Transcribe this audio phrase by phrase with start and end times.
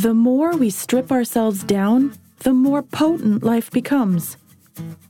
[0.00, 4.38] The more we strip ourselves down, the more potent life becomes.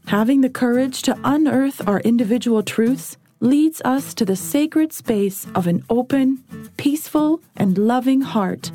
[0.07, 5.69] Having the courage to unearth our individual truths leads us to the sacred space of
[5.69, 6.43] an open,
[6.77, 8.73] peaceful, and loving heart,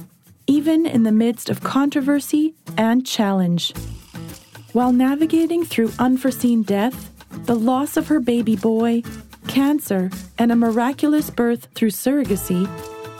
[0.47, 3.73] even in the midst of controversy and challenge.
[4.71, 7.11] While navigating through unforeseen death,
[7.45, 9.03] the loss of her baby boy,
[9.49, 12.69] cancer, and a miraculous birth through surrogacy,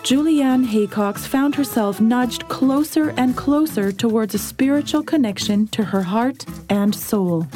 [0.06, 6.46] Julianne Haycox found herself nudged closer and closer towards a spiritual connection to her heart
[6.70, 7.48] and soul.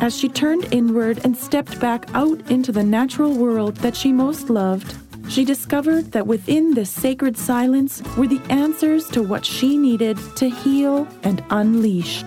[0.00, 4.48] As she turned inward and stepped back out into the natural world that she most
[4.48, 4.94] loved,
[5.28, 10.48] she discovered that within this sacred silence were the answers to what she needed to
[10.48, 12.22] heal and unleash.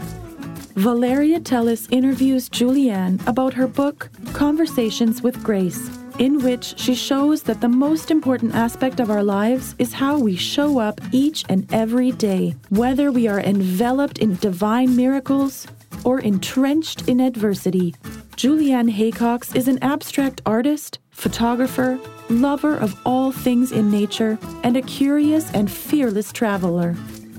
[0.75, 7.61] Valeria Teles interviews Julianne about her book, Conversations with Grace in which she shows that
[7.61, 12.11] the most important aspect of our lives is how we show up each and every
[12.11, 15.65] day, whether we are enveloped in divine miracles
[16.03, 17.95] or entrenched in adversity.
[18.35, 24.81] Julianne Haycox is an abstract artist, photographer, lover of all things in nature, and a
[24.81, 26.95] curious and fearless traveler.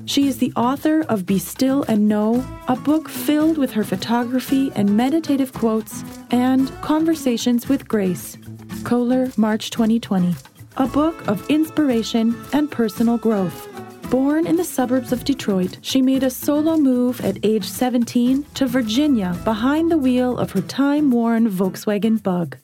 [0.06, 4.72] She is the author of Be Still and Know, a book filled with her photography
[4.74, 6.02] and meditative quotes,
[6.32, 8.36] and Conversations with Grace,
[8.80, 10.34] Koehler, March 2020.
[10.76, 13.68] A book of inspiration and personal growth.
[14.10, 18.66] Born in the suburbs of Detroit, she made a solo move at age 17 to
[18.66, 22.56] Virginia behind the wheel of her time worn Volkswagen Bug.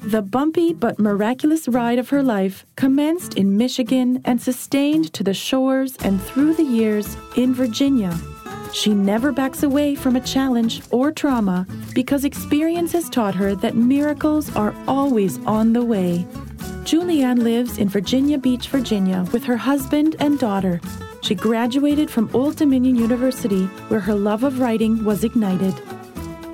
[0.00, 5.34] The bumpy but miraculous ride of her life commenced in Michigan and sustained to the
[5.34, 8.16] shores and through the years in Virginia.
[8.72, 13.76] She never backs away from a challenge or trauma because experience has taught her that
[13.76, 16.26] miracles are always on the way.
[16.84, 20.80] Julianne lives in Virginia Beach, Virginia, with her husband and daughter.
[21.22, 25.74] She graduated from Old Dominion University, where her love of writing was ignited.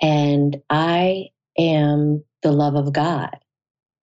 [0.00, 1.26] And I
[1.58, 3.36] am the love of God.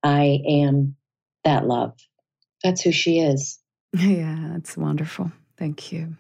[0.04, 0.96] I am
[1.44, 1.96] that love.
[2.64, 3.60] That's who she is.
[3.94, 5.34] Yeah, it's wonderful.
[5.58, 6.16] Thank you.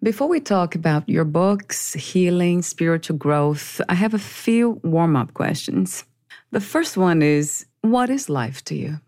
[0.00, 5.34] Before we talk about your books, healing, spiritual growth, I have a few warm up
[5.34, 6.04] questions.
[6.52, 9.00] The first one is What is life to you?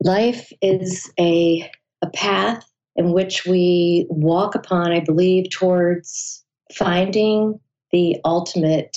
[0.00, 1.68] Life is a,
[2.02, 2.64] a path
[2.94, 7.58] in which we walk upon, I believe, towards finding
[7.90, 8.96] the ultimate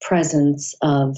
[0.00, 1.16] presence of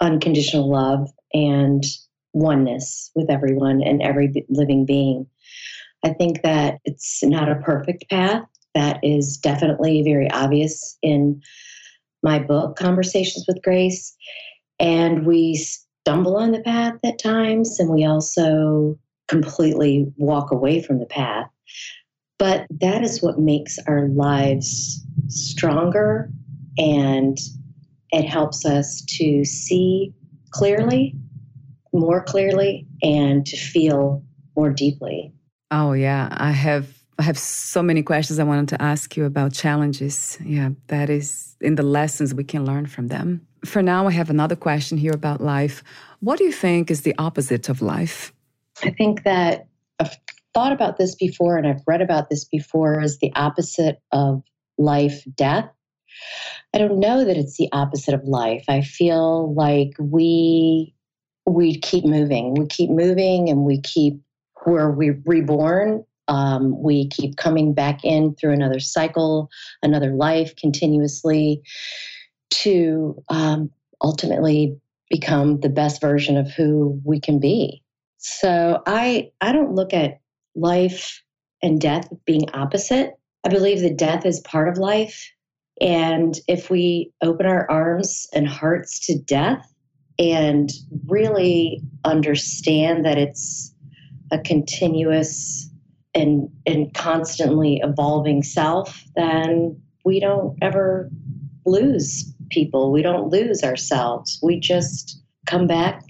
[0.00, 1.84] unconditional love and
[2.32, 5.28] oneness with everyone and every living being.
[6.04, 8.42] I think that it's not a perfect path
[8.74, 11.40] that is definitely very obvious in
[12.22, 14.14] my book, Conversations with Grace.
[14.78, 20.98] And we stumble on the path at times, and we also completely walk away from
[20.98, 21.48] the path.
[22.38, 26.30] But that is what makes our lives stronger
[26.78, 27.38] and
[28.12, 30.12] it helps us to see
[30.50, 31.14] clearly,
[31.92, 34.24] more clearly, and to feel
[34.56, 35.32] more deeply.
[35.70, 36.28] Oh, yeah.
[36.32, 36.99] I have.
[37.20, 40.38] I have so many questions I wanted to ask you about challenges.
[40.42, 43.46] Yeah, that is in the lessons we can learn from them.
[43.62, 45.84] For now, I have another question here about life.
[46.20, 48.32] What do you think is the opposite of life?
[48.82, 49.66] I think that
[49.98, 50.16] I've
[50.54, 54.42] thought about this before and I've read about this before is the opposite of
[54.78, 55.68] life, death.
[56.72, 58.64] I don't know that it's the opposite of life.
[58.66, 60.94] I feel like we
[61.46, 62.54] we keep moving.
[62.54, 64.22] We keep moving and we keep
[64.64, 66.06] where we reborn.
[66.30, 69.50] Um, we keep coming back in through another cycle,
[69.82, 71.60] another life continuously
[72.50, 73.70] to um,
[74.02, 74.74] ultimately
[75.10, 77.82] become the best version of who we can be.
[78.18, 80.20] So I I don't look at
[80.54, 81.22] life
[81.62, 83.12] and death being opposite.
[83.44, 85.30] I believe that death is part of life
[85.80, 89.72] and if we open our arms and hearts to death
[90.18, 90.70] and
[91.06, 93.74] really understand that it's
[94.30, 95.69] a continuous
[96.14, 101.10] and, and constantly evolving self, then we don't ever
[101.66, 102.90] lose people.
[102.90, 104.38] We don't lose ourselves.
[104.42, 106.02] We just come back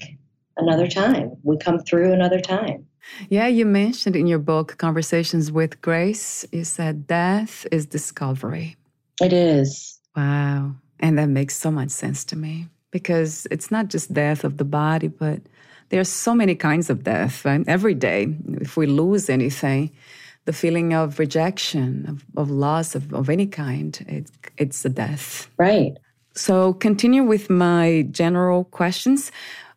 [0.57, 1.33] another time.
[1.43, 2.87] We come through another time.
[3.29, 8.77] Yeah, you mentioned in your book, Conversations with Grace, you said death is discovery.
[9.21, 9.99] It is.
[10.17, 10.77] Wow.
[11.01, 14.65] And that makes so much sense to me because it's not just death of the
[14.65, 15.41] body, but
[15.91, 17.45] there are so many kinds of death.
[17.45, 17.63] Right?
[17.69, 19.91] Every day, if we lose anything,
[20.47, 25.49] the feeling of rejection, of, of loss of, of any kind, it, it's a death.
[25.59, 25.93] Right.
[26.35, 29.31] So, continue with my general questions.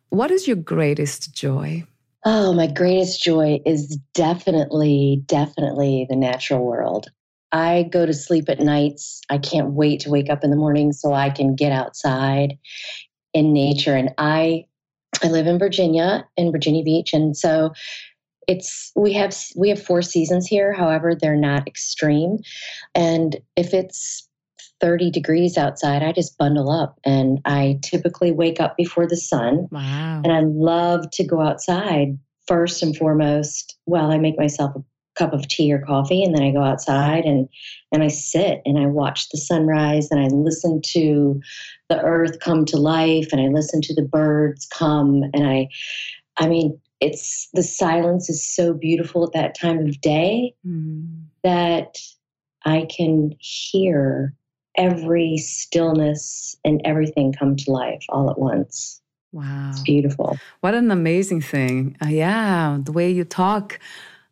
[0.08, 1.84] What is your greatest joy?
[2.24, 7.08] Oh, my greatest joy is definitely, definitely the natural world.
[7.52, 9.20] I go to sleep at nights.
[9.28, 12.58] I can't wait to wake up in the morning so I can get outside
[13.32, 13.94] in nature.
[13.94, 14.64] And I
[15.22, 17.72] I live in Virginia, in Virginia Beach, and so
[18.46, 20.72] it's we have we have four seasons here.
[20.72, 22.38] However, they're not extreme.
[22.94, 24.28] And if it's
[24.80, 29.68] 30 degrees outside, I just bundle up and I typically wake up before the sun.
[29.70, 30.20] Wow.
[30.22, 34.84] And I love to go outside first and foremost while I make myself a
[35.14, 37.48] cup of tea or coffee and then I go outside and
[37.92, 41.40] and I sit and I watch the sunrise and I listen to
[41.88, 45.68] the earth come to life and I listen to the birds come and I
[46.36, 51.06] I mean it's the silence is so beautiful at that time of day mm.
[51.42, 51.98] that
[52.64, 54.34] I can hear
[54.76, 59.00] every stillness and everything come to life all at once.
[59.32, 59.70] Wow.
[59.70, 60.38] It's beautiful.
[60.60, 61.96] What an amazing thing.
[62.02, 63.78] Uh, yeah, the way you talk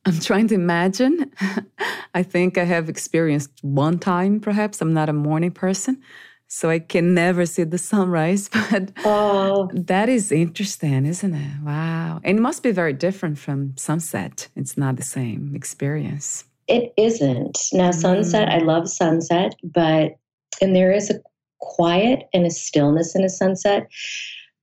[0.05, 1.31] I'm trying to imagine.
[2.15, 4.81] I think I have experienced one time, perhaps.
[4.81, 6.03] I'm not a morning person,
[6.49, 8.51] so I can never see the sunrise.
[8.71, 9.71] But oh.
[9.73, 11.63] that is interesting, isn't it?
[11.63, 12.21] Wow.
[12.25, 14.49] And it must be very different from sunset.
[14.57, 16.45] It's not the same experience.
[16.69, 17.59] It isn't.
[17.73, 18.53] Now, sunset, mm.
[18.53, 20.17] I love sunset, but,
[20.61, 21.21] and there is a
[21.61, 23.89] quiet and a stillness in a sunset,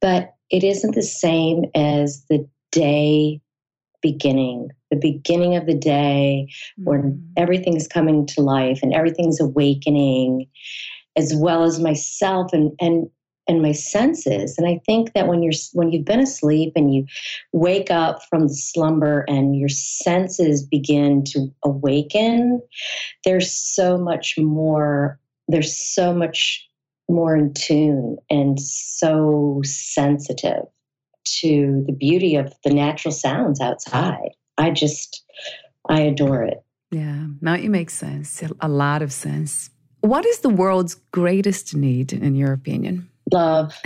[0.01, 3.41] but it isn't the same as the day
[4.01, 6.83] beginning, the beginning of the day mm-hmm.
[6.89, 10.47] when everything's coming to life and everything's awakening,
[11.15, 13.09] as well as myself and and
[13.47, 14.57] and my senses.
[14.57, 17.05] And I think that when you're when you've been asleep and you
[17.51, 22.61] wake up from the slumber and your senses begin to awaken,
[23.25, 25.19] there's so much more.
[25.47, 26.63] There's so much
[27.09, 30.65] more in tune and so sensitive
[31.41, 34.31] to the beauty of the natural sounds outside.
[34.57, 35.23] I just,
[35.87, 36.63] I adore it.
[36.91, 39.69] Yeah, now it makes sense, a lot of sense.
[40.01, 43.09] What is the world's greatest need, in your opinion?
[43.31, 43.73] Love.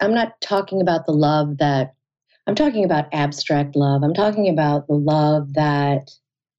[0.00, 1.94] I'm not talking about the love that,
[2.46, 4.02] I'm talking about abstract love.
[4.02, 6.10] I'm talking about the love that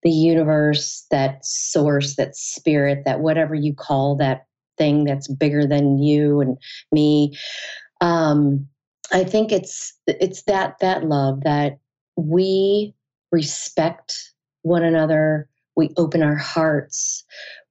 [0.06, 4.46] the universe, that source, that spirit, that whatever you call that
[4.78, 6.58] thing that's bigger than you and
[6.92, 7.36] me.
[8.02, 8.68] Um,
[9.12, 11.78] I think it's it's that that love that
[12.16, 12.94] we
[13.32, 14.34] respect
[14.64, 17.24] one another, we open our hearts,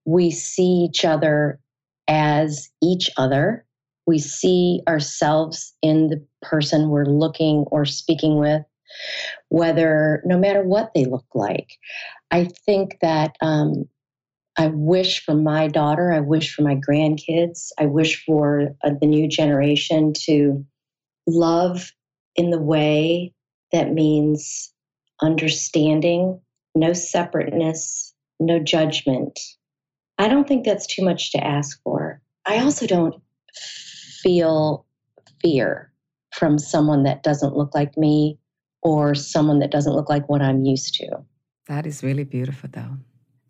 [0.05, 1.59] we see each other
[2.09, 3.65] as each other.
[4.07, 8.63] We see ourselves in the person we're looking or speaking with,
[9.49, 11.79] whether no matter what they look like.
[12.31, 13.89] I think that um,
[14.59, 19.07] I wish for my daughter, I wish for my grandkids, I wish for uh, the
[19.07, 20.65] new generation to
[21.27, 21.93] love
[22.37, 23.33] in the way
[23.73, 24.73] that means
[25.21, 26.41] understanding,
[26.75, 29.39] no separateness, no judgment,
[30.19, 32.21] I don't think that's too much to ask for.
[32.47, 33.21] I also don't
[34.23, 34.87] feel
[35.43, 35.93] fear
[36.33, 38.39] from someone that doesn't look like me
[38.83, 41.25] or someone that doesn't look like what I'm used to.
[41.67, 42.99] That is really beautiful, though.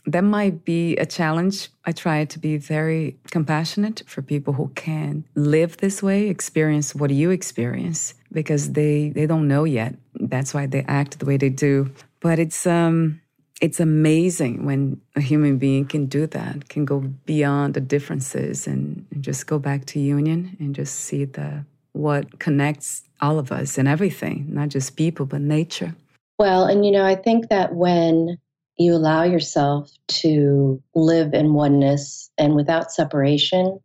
[0.06, 1.70] That might be a challenge.
[1.84, 7.10] I try to be very compassionate for people who can live this way, experience what
[7.10, 9.94] you experience, because they, they don't know yet.
[10.14, 11.90] That's why they act the way they do.
[12.20, 13.20] But it's um
[13.60, 19.06] it's amazing when a human being can do that, can go beyond the differences and,
[19.10, 23.78] and just go back to union and just see the what connects all of us
[23.78, 25.94] and everything, not just people, but nature.
[26.38, 28.38] Well, and you know, I think that when
[28.76, 33.78] you allow yourself to live in oneness and without separation,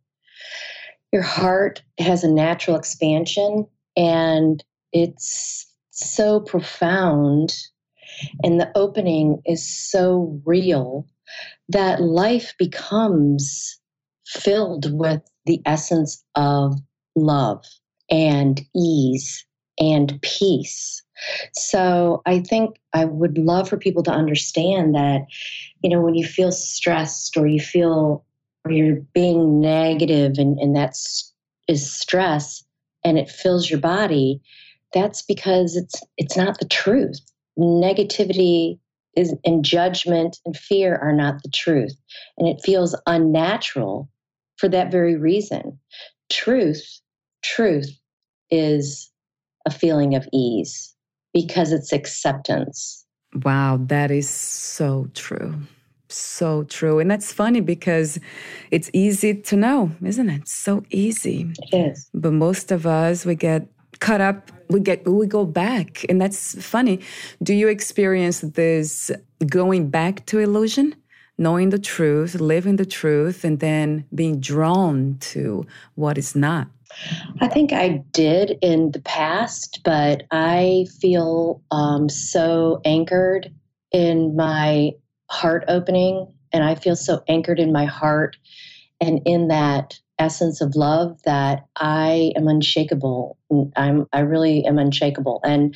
[1.12, 3.66] your heart has a natural expansion
[3.96, 7.54] and it's so profound
[8.42, 11.06] and the opening is so real
[11.68, 13.78] that life becomes
[14.26, 16.74] filled with the essence of
[17.16, 17.64] love
[18.10, 19.44] and ease
[19.80, 21.02] and peace.
[21.52, 25.26] So I think I would love for people to understand that,
[25.82, 28.24] you know, when you feel stressed or you feel
[28.64, 30.94] or you're being negative and, and that
[31.68, 32.62] is stress
[33.04, 34.40] and it fills your body,
[34.92, 37.20] that's because it's it's not the truth.
[37.58, 38.78] Negativity
[39.16, 41.94] is and judgment and fear are not the truth.
[42.38, 44.08] And it feels unnatural
[44.56, 45.78] for that very reason.
[46.30, 47.00] Truth
[47.42, 47.90] truth
[48.50, 49.10] is
[49.66, 50.94] a feeling of ease
[51.32, 53.04] because it's acceptance.
[53.44, 55.54] Wow that is so true.
[56.08, 56.98] So true.
[56.98, 58.18] And that's funny because
[58.70, 60.48] it's easy to know isn't it?
[60.48, 61.52] So easy.
[61.72, 62.10] It is.
[62.14, 63.68] But most of us we get
[64.00, 66.04] caught up we get we go back.
[66.08, 67.00] And that's funny.
[67.42, 69.10] Do you experience this
[69.46, 70.96] going back to illusion?
[71.38, 76.68] Knowing the truth living the truth and then being drawn to what is not
[77.40, 83.52] i think i did in the past but i feel um, so anchored
[83.92, 84.90] in my
[85.28, 88.36] heart opening and i feel so anchored in my heart
[89.00, 93.38] and in that essence of love that I am unshakable.
[93.74, 95.40] I'm I really am unshakable.
[95.42, 95.74] And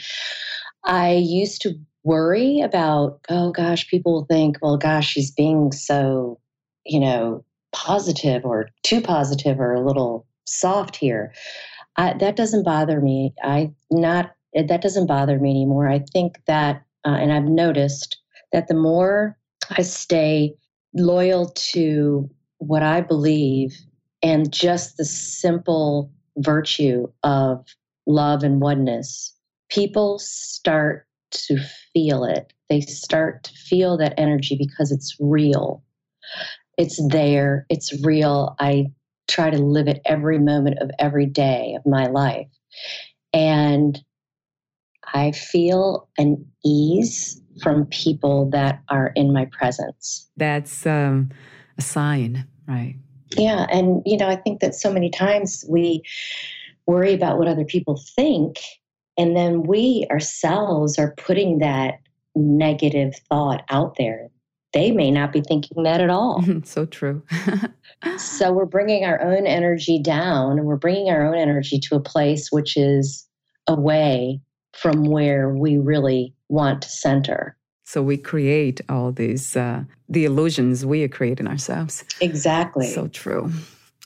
[0.85, 6.39] I used to worry about, oh gosh, people will think, well, gosh, she's being so,
[6.85, 11.33] you know, positive or too positive or a little soft here.
[11.97, 13.35] I, that doesn't bother me.
[13.43, 15.89] I not that doesn't bother me anymore.
[15.89, 18.19] I think that, uh, and I've noticed
[18.53, 19.37] that the more
[19.71, 20.55] I stay
[20.95, 23.75] loyal to what I believe
[24.23, 27.65] and just the simple virtue of
[28.07, 29.35] love and oneness,
[29.71, 31.59] people start to
[31.93, 32.53] feel it.
[32.71, 35.83] They start to feel that energy because it's real.
[36.79, 38.55] It's there, it's real.
[38.61, 38.87] I
[39.29, 42.49] try to live it every moment of every day of my life.
[43.33, 44.03] And
[45.13, 50.29] I feel an ease from people that are in my presence.
[50.37, 51.31] That's um,
[51.79, 52.97] a sign, right?
[53.37, 53.67] Yeah.
[53.71, 56.03] And, you know, I think that so many times we
[56.87, 58.59] worry about what other people think.
[59.17, 62.01] And then we ourselves are putting that
[62.35, 64.29] negative thought out there.
[64.73, 66.45] They may not be thinking that at all.
[66.65, 67.23] so true.
[68.19, 72.01] so we're bringing our own energy down and we're bringing our own energy to a
[72.01, 73.27] place which is
[73.67, 74.41] away
[74.75, 77.57] from where we really want to center.
[77.85, 82.05] So we create all these uh, the illusions we are creating ourselves.
[82.21, 82.89] Exactly.
[82.89, 83.53] So true.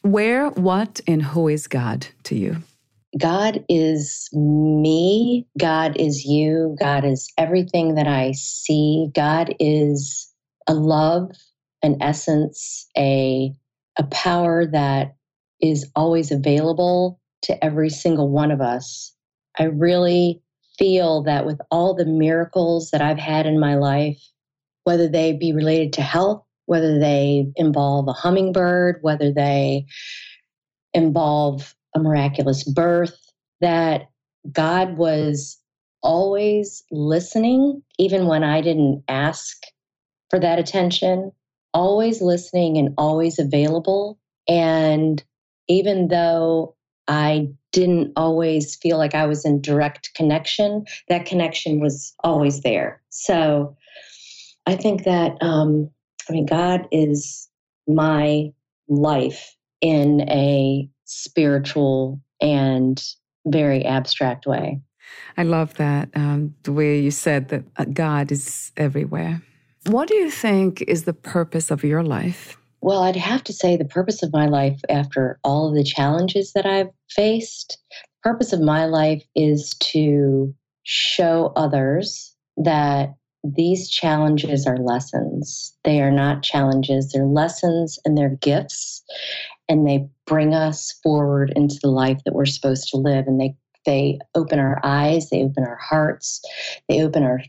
[0.03, 2.59] Where, what, and who is God to you?
[3.17, 5.47] God is me.
[5.59, 6.77] God is you.
[6.79, 9.09] God is everything that I see.
[9.15, 10.33] God is
[10.67, 11.31] a love,
[11.83, 13.53] an essence, a
[13.99, 15.17] a power that
[15.61, 19.13] is always available to every single one of us.
[19.59, 20.41] I really
[20.79, 24.23] feel that with all the miracles that I've had in my life,
[24.85, 29.87] whether they be related to health, whether they involve a hummingbird, whether they
[30.95, 33.19] involve a miraculous birth,
[33.61, 34.09] that
[34.53, 35.59] God was
[36.03, 39.57] always listening, even when I didn't ask
[40.31, 41.33] for that attention,
[41.75, 44.19] always listening and always available.
[44.49, 45.23] And
[45.69, 46.75] even though
[47.07, 53.03] I didn't always feel like I was in direct connection, that connection was always there.
[53.11, 53.77] So
[54.67, 55.91] I think that, um,
[56.29, 57.49] I mean, God is
[57.87, 58.53] my
[58.89, 63.03] life in a spiritual and
[63.47, 64.81] very abstract way.
[65.37, 69.43] I love that, um, the way you said that uh, God is everywhere.
[69.87, 72.57] What do you think is the purpose of your life?
[72.81, 76.53] Well, I'd have to say the purpose of my life after all of the challenges
[76.53, 77.79] that I've faced,
[78.23, 85.77] purpose of my life is to show others that these challenges are lessons.
[85.85, 89.03] They are not challenges, they're lessons and they're gifts.
[89.69, 93.27] And they bring us forward into the life that we're supposed to live.
[93.27, 93.55] And they,
[93.85, 96.41] they open our eyes, they open our hearts,
[96.89, 97.41] they open our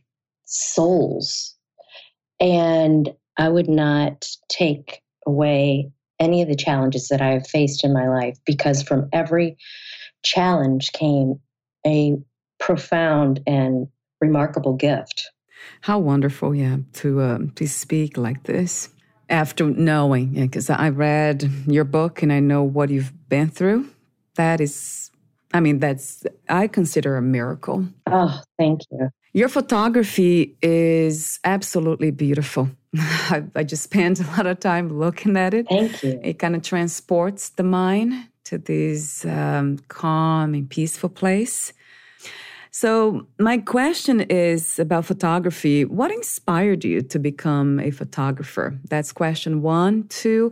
[0.45, 1.55] souls.
[2.39, 7.93] And I would not take away any of the challenges that I have faced in
[7.93, 9.57] my life because from every
[10.23, 11.39] challenge came
[11.85, 12.17] a
[12.59, 13.87] profound and
[14.19, 15.29] remarkable gift.
[15.81, 18.89] How wonderful, yeah, to uh, to speak like this
[19.29, 23.89] after knowing, because I read your book and I know what you've been through.
[24.35, 25.11] That is,
[25.53, 27.87] I mean, that's I consider a miracle.
[28.07, 29.09] Oh, thank you.
[29.33, 32.69] Your photography is absolutely beautiful.
[32.97, 35.67] I, I just spent a lot of time looking at it.
[35.69, 36.19] Thank you.
[36.23, 38.13] It kind of transports the mind
[38.45, 41.73] to this um, calm and peaceful place.
[42.71, 45.85] So, my question is about photography.
[45.85, 48.77] What inspired you to become a photographer?
[48.89, 50.07] That's question one.
[50.07, 50.51] Two,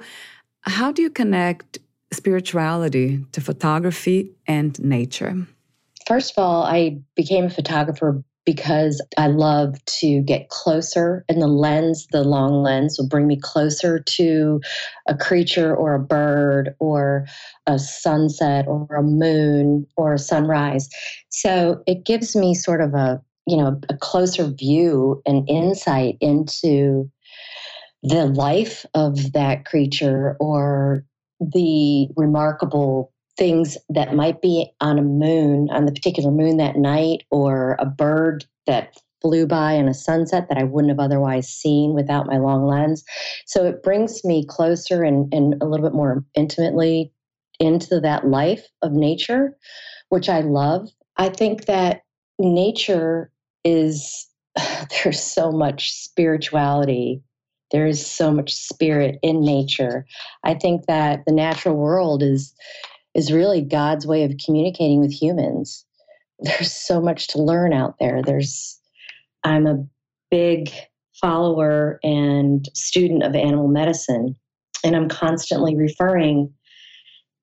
[0.62, 1.78] how do you connect
[2.12, 5.48] spirituality to photography and nature?
[6.08, 11.48] First of all, I became a photographer because I love to get closer, and the
[11.48, 14.62] lens, the long lens, will bring me closer to
[15.06, 17.26] a creature or a bird or
[17.68, 20.88] a sunset or a moon or a sunrise.
[21.28, 27.12] So it gives me sort of a you know a closer view and insight into
[28.02, 31.04] the life of that creature or
[31.42, 37.24] the remarkable things that might be on a moon, on the particular moon that night,
[37.32, 41.94] or a bird that flew by in a sunset that I wouldn't have otherwise seen
[41.94, 43.04] without my long lens.
[43.46, 47.12] So it brings me closer and, and a little bit more intimately
[47.60, 49.56] into that life of nature,
[50.10, 50.90] which I love.
[51.18, 52.02] I think that
[52.38, 53.32] nature
[53.64, 54.28] is,
[55.04, 57.24] there's so much spirituality
[57.72, 60.06] there is so much spirit in nature.
[60.44, 62.54] I think that the natural world is
[63.16, 65.86] is really God's way of communicating with humans.
[66.40, 68.22] There's so much to learn out there.
[68.22, 68.80] There's,
[69.44, 69.84] I'm a
[70.30, 70.70] big
[71.20, 74.36] follower and student of animal medicine,
[74.84, 76.54] and I'm constantly referring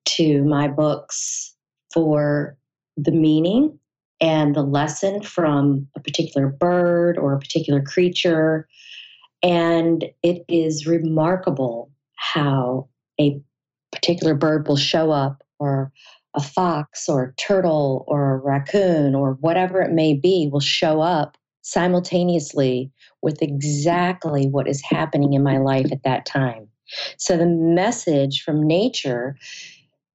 [0.05, 1.53] to my books
[1.93, 2.57] for
[2.95, 3.77] the meaning
[4.21, 8.67] and the lesson from a particular bird or a particular creature.
[9.43, 12.87] And it is remarkable how
[13.19, 13.39] a
[13.91, 15.91] particular bird will show up or
[16.35, 21.01] a fox or a turtle or a raccoon or whatever it may be will show
[21.01, 22.91] up simultaneously
[23.21, 26.67] with exactly what is happening in my life at that time.
[27.17, 29.35] So the message from nature,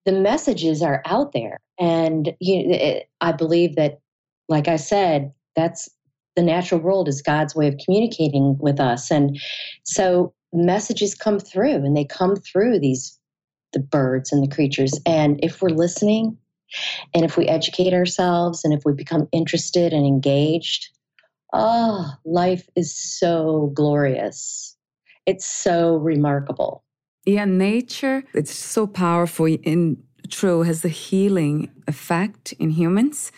[0.05, 1.59] the messages are out there.
[1.79, 4.01] And you, it, I believe that,
[4.49, 5.89] like I said, that's
[6.37, 9.11] the natural world is God's way of communicating with us.
[9.11, 9.41] And
[9.85, 13.19] so messages come through and they come through these
[13.73, 14.99] the birds and the creatures.
[15.07, 16.37] And if we're listening
[17.15, 20.91] and if we educate ourselves and if we become interested and engaged,
[21.53, 24.77] oh, life is so glorious.
[25.27, 26.85] It's so remarkable.
[27.27, 33.33] Yeah, nature, it's so powerful and true, has a healing effect in humans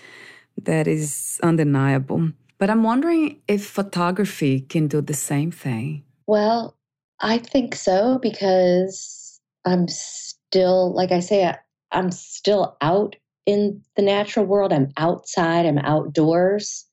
[0.62, 2.31] that is undeniable.
[2.59, 6.05] But I'm wondering if photography can do the same thing.
[6.27, 6.77] Well,
[7.21, 9.21] I think so because
[9.64, 11.55] I'm still, like I say,
[11.92, 14.72] I'm still out in the natural world.
[14.72, 16.87] I'm outside, I'm outdoors.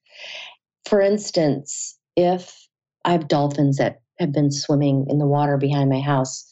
[0.85, 2.67] For instance, if
[3.05, 6.47] I have dolphins that have been swimming in the water behind my house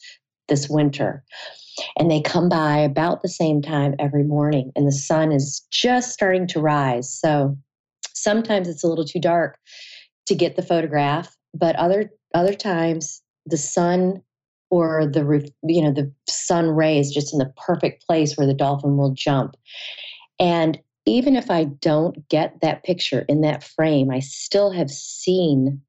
[0.48, 1.24] this winter,
[1.98, 6.12] and they come by about the same time every morning, and the sun is just
[6.12, 7.12] starting to rise.
[7.12, 7.56] So
[8.14, 9.58] sometimes it's a little too dark
[10.26, 14.22] to get the photograph, but other other times the sun
[14.70, 18.96] or the you know the sun rays just in the perfect place where the dolphin
[18.96, 19.56] will jump.
[20.38, 25.80] And even if i don't get that picture in that frame i still have seen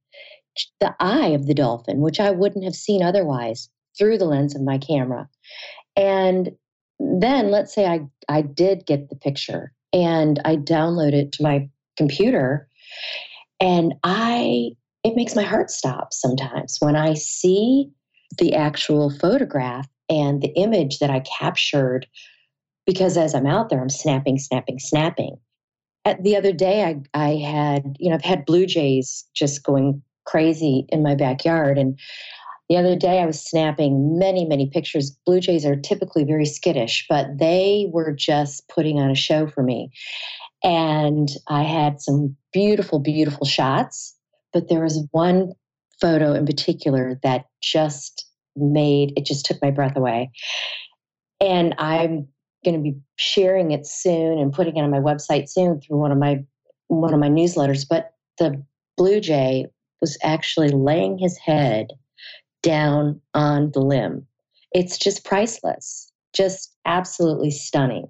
[0.80, 4.62] the eye of the dolphin which i wouldn't have seen otherwise through the lens of
[4.62, 5.28] my camera.
[5.96, 6.52] And
[7.00, 11.70] then let's say i i did get the picture and i download it to my
[11.98, 12.68] computer
[13.60, 14.70] and i
[15.06, 17.90] it makes my heart stop sometimes when i see
[18.38, 22.08] the actual photograph and the image that I captured
[22.86, 25.38] because as I'm out there, I'm snapping, snapping, snapping.
[26.06, 30.02] At the other day, I, I had, you know, I've had blue jays just going
[30.26, 31.78] crazy in my backyard.
[31.78, 32.00] And
[32.68, 35.12] The other day, I was snapping many, many pictures.
[35.26, 39.62] Blue jays are typically very skittish, but they were just putting on a show for
[39.62, 39.92] me.
[40.64, 44.16] And I had some beautiful, beautiful shots,
[44.52, 45.54] but there was one
[46.02, 50.32] photo in particular that just made it just took my breath away.
[51.40, 52.28] And I'm
[52.66, 56.12] going to be sharing it soon and putting it on my website soon through one
[56.12, 56.44] of my
[56.88, 57.86] one of my newsletters.
[57.88, 58.64] But the
[58.98, 59.68] blue jay
[60.02, 61.88] was actually laying his head
[62.62, 64.26] down on the limb.
[64.72, 68.08] It's just priceless, just absolutely stunning.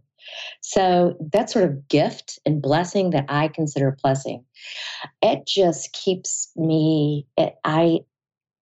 [0.62, 4.44] So that sort of gift and blessing that I consider a blessing,
[5.22, 7.28] it just keeps me.
[7.38, 8.00] It, I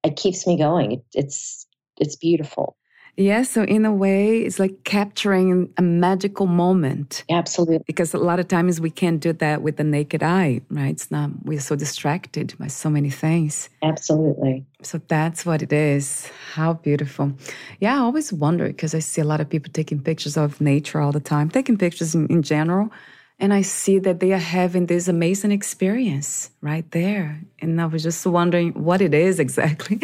[0.03, 0.93] it keeps me going.
[0.93, 1.67] It, it's
[1.99, 2.77] it's beautiful.
[3.19, 7.23] Yeah, so in a way, it's like capturing a magical moment.
[7.31, 7.83] Absolutely.
[7.87, 10.91] Because a lot of times we can't do that with the naked eye, right?
[10.91, 13.69] It's not, we're so distracted by so many things.
[13.81, 14.67] Absolutely.
[14.83, 16.29] So that's what it is.
[16.53, 17.33] How beautiful.
[17.79, 21.01] Yeah, I always wonder because I see a lot of people taking pictures of nature
[21.01, 22.91] all the time, taking pictures in, in general.
[23.39, 27.39] And I see that they are having this amazing experience right there.
[27.59, 30.01] And I was just wondering what it is exactly.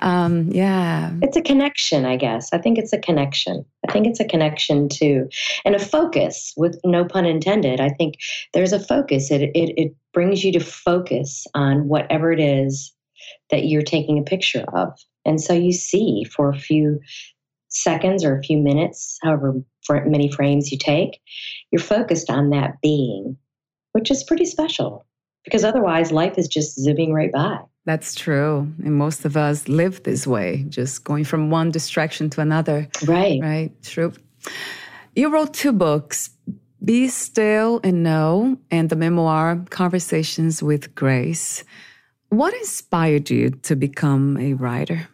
[0.00, 1.12] Um, yeah.
[1.22, 2.52] It's a connection, I guess.
[2.52, 3.64] I think it's a connection.
[3.88, 5.28] I think it's a connection to,
[5.64, 7.80] and a focus with no pun intended.
[7.80, 8.16] I think
[8.52, 9.30] there's a focus.
[9.30, 12.92] It, it, it brings you to focus on whatever it is
[13.50, 14.98] that you're taking a picture of.
[15.24, 17.00] And so you see for a few
[17.74, 19.62] seconds or a few minutes, however
[20.06, 21.20] many frames you take,
[21.70, 23.36] you're focused on that being,
[23.92, 25.06] which is pretty special
[25.44, 27.58] because otherwise life is just zooming right by.
[27.84, 28.72] That's true.
[28.82, 32.88] And most of us live this way, just going from one distraction to another.
[33.06, 33.40] Right.
[33.42, 33.70] Right.
[33.82, 34.12] True.
[35.14, 36.30] You wrote two books
[36.82, 41.62] Be Still and Know, and the memoir Conversations with Grace.
[42.30, 45.08] What inspired you to become a writer?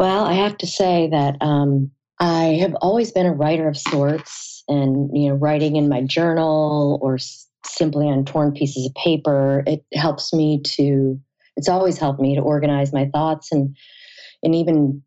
[0.00, 4.64] Well, I have to say that um, I have always been a writer of sorts,
[4.66, 9.62] and you know, writing in my journal or s- simply on torn pieces of paper,
[9.66, 11.20] it helps me to.
[11.58, 13.76] It's always helped me to organize my thoughts and
[14.42, 15.02] and even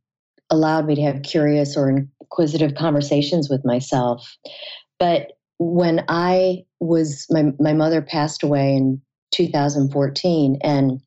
[0.52, 4.38] allowed me to have curious or inquisitive conversations with myself.
[5.00, 9.02] But when I was my my mother passed away in
[9.34, 11.02] 2014, and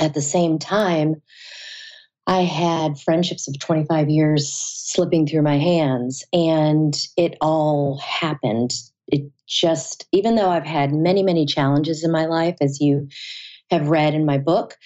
[0.00, 1.22] at the same time
[2.28, 8.74] I had friendships of 25 years slipping through my hands, and it all happened.
[9.06, 13.08] It just, even though I've had many, many challenges in my life, as you
[13.70, 14.76] have read in my book,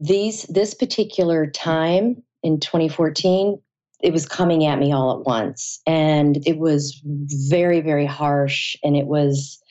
[0.00, 3.60] these this particular time in 2014
[4.02, 8.96] it was coming at me all at once and it was very very harsh and
[8.96, 9.62] it was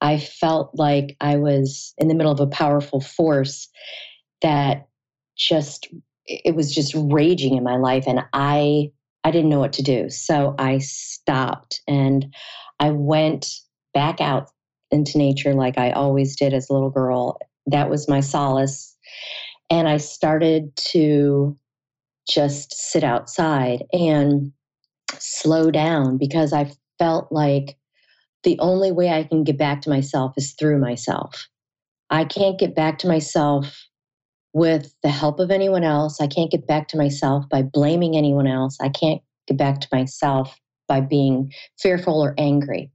[0.00, 3.68] i felt like i was in the middle of a powerful force
[4.40, 4.88] that
[5.36, 5.88] just
[6.26, 8.90] it was just raging in my life and I
[9.24, 10.08] I didn't know what to do.
[10.08, 12.32] So I stopped and
[12.78, 13.48] I went
[13.92, 14.50] back out
[14.92, 17.38] into nature like I always did as a little girl.
[17.66, 18.96] That was my solace.
[19.68, 21.58] And I started to
[22.30, 24.52] just sit outside and
[25.18, 27.76] slow down because I felt like
[28.44, 31.48] the only way I can get back to myself is through myself.
[32.10, 33.85] I can't get back to myself
[34.52, 36.20] with the help of anyone else.
[36.20, 38.76] I can't get back to myself by blaming anyone else.
[38.80, 42.90] I can't get back to myself by being fearful or angry.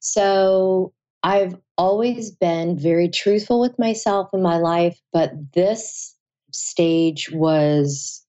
[0.00, 6.14] So I've always been very truthful with myself in my life, but this
[6.52, 8.24] stage was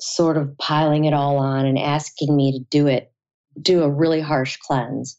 [0.00, 3.12] sort of piling it all on and asking me to do it,
[3.60, 5.16] do a really harsh cleanse.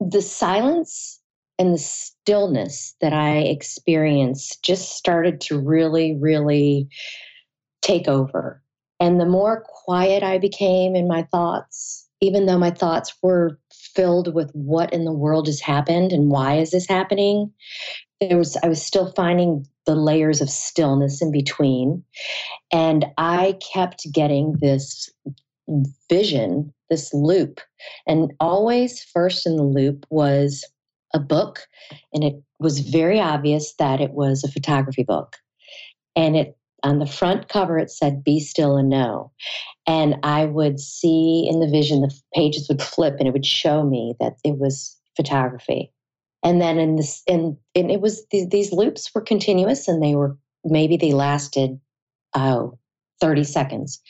[0.00, 1.20] The silence
[1.58, 6.88] and the stillness that I experienced just started to really, really
[7.82, 8.62] take over.
[9.00, 14.32] And the more quiet I became in my thoughts, even though my thoughts were filled
[14.34, 17.52] with what in the world has happened and why is this happening,
[18.20, 22.04] there was I was still finding the layers of stillness in between.
[22.72, 25.10] And I kept getting this
[26.08, 27.60] vision, this loop.
[28.06, 30.64] And always first in the loop was
[31.14, 31.66] a book,
[32.12, 35.36] and it was very obvious that it was a photography book.
[36.16, 39.30] And it on the front cover it said "Be still and know,"
[39.86, 43.84] and I would see in the vision the pages would flip, and it would show
[43.84, 45.92] me that it was photography.
[46.42, 50.14] And then in this, and, and it was these, these loops were continuous, and they
[50.14, 51.78] were maybe they lasted
[52.34, 52.78] oh
[53.20, 54.00] 30 seconds.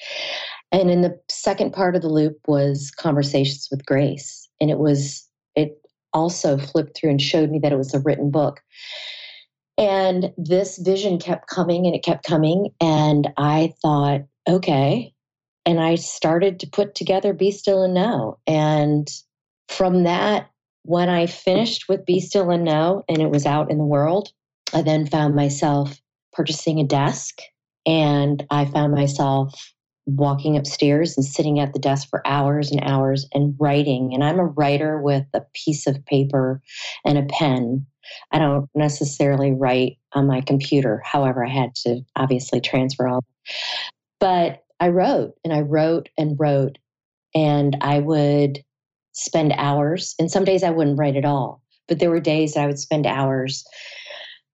[0.71, 5.29] And in the second part of the loop was conversations with Grace, and it was
[6.13, 8.63] also flipped through and showed me that it was a written book.
[9.79, 12.71] And this vision kept coming and it kept coming.
[12.81, 15.15] And I thought, okay.
[15.65, 18.39] And I started to put together Be Still and Know.
[18.47, 19.09] And
[19.69, 20.51] from that,
[20.85, 24.33] when I finished with Be Still and Know and it was out in the world,
[24.75, 26.01] I then found myself
[26.33, 27.39] purchasing a desk
[27.87, 29.73] and I found myself
[30.07, 34.13] walking upstairs and sitting at the desk for hours and hours and writing.
[34.13, 36.61] And I'm a writer with a piece of paper
[37.05, 37.87] and a pen.
[38.33, 41.01] I don't necessarily write on my computer.
[41.05, 43.25] However, I had to obviously transfer all.
[44.19, 46.79] But I wrote and I wrote and wrote,
[47.35, 48.65] and I would
[49.13, 50.15] spend hours.
[50.19, 52.79] And some days I wouldn't write at all, but there were days that I would
[52.79, 53.65] spend hours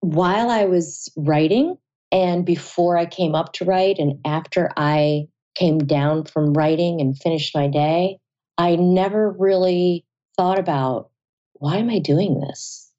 [0.01, 1.77] while I was writing
[2.13, 5.27] and before I came up to write and after I
[5.59, 8.18] came down from writing and finished my day,
[8.57, 10.05] I never really
[10.37, 11.11] thought about
[11.55, 12.92] why am I doing this?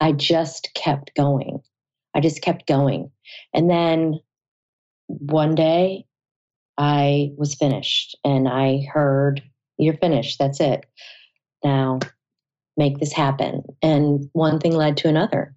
[0.00, 1.60] I just kept going.
[2.14, 3.10] I just kept going.
[3.52, 4.20] And then
[5.06, 6.06] one day
[6.78, 9.42] I was finished and I heard,
[9.76, 10.38] You're finished.
[10.38, 10.86] That's it.
[11.64, 11.98] Now
[12.76, 13.62] make this happen.
[13.82, 15.54] And one thing led to another.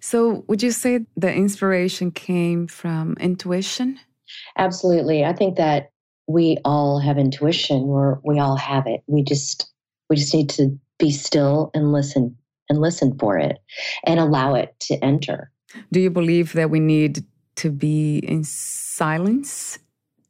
[0.00, 3.98] So, would you say the inspiration came from intuition?
[4.56, 5.24] Absolutely.
[5.24, 5.90] I think that
[6.26, 7.86] we all have intuition.
[7.86, 9.02] We're, we all have it.
[9.06, 9.70] We just
[10.10, 12.36] we just need to be still and listen
[12.68, 13.58] and listen for it
[14.04, 15.50] and allow it to enter.
[15.92, 17.24] Do you believe that we need
[17.56, 19.78] to be in silence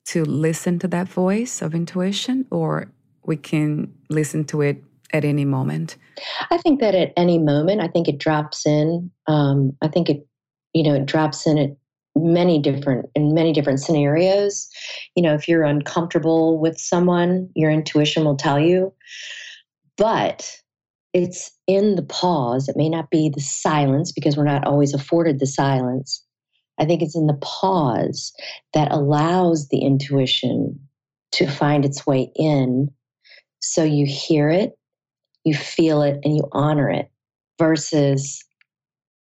[0.07, 2.91] to listen to that voice of intuition or
[3.25, 4.83] we can listen to it
[5.13, 5.97] at any moment?
[6.51, 9.11] I think that at any moment, I think it drops in.
[9.27, 10.27] Um, I think it,
[10.73, 11.77] you know, it drops in at
[12.23, 14.69] many different in many different scenarios.
[15.15, 18.93] You know, if you're uncomfortable with someone, your intuition will tell you.
[19.97, 20.57] But
[21.13, 22.69] it's in the pause.
[22.69, 26.25] It may not be the silence because we're not always afforded the silence.
[26.79, 28.33] I think it's in the pause
[28.73, 30.79] that allows the intuition
[31.33, 32.89] to find its way in.
[33.61, 34.79] So you hear it,
[35.45, 37.11] you feel it, and you honor it
[37.59, 38.45] versus,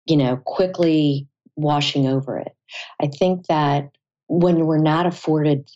[0.05, 1.27] you know, quickly
[1.57, 2.55] washing over it.
[3.01, 3.89] I think that
[4.27, 5.69] when we're not afforded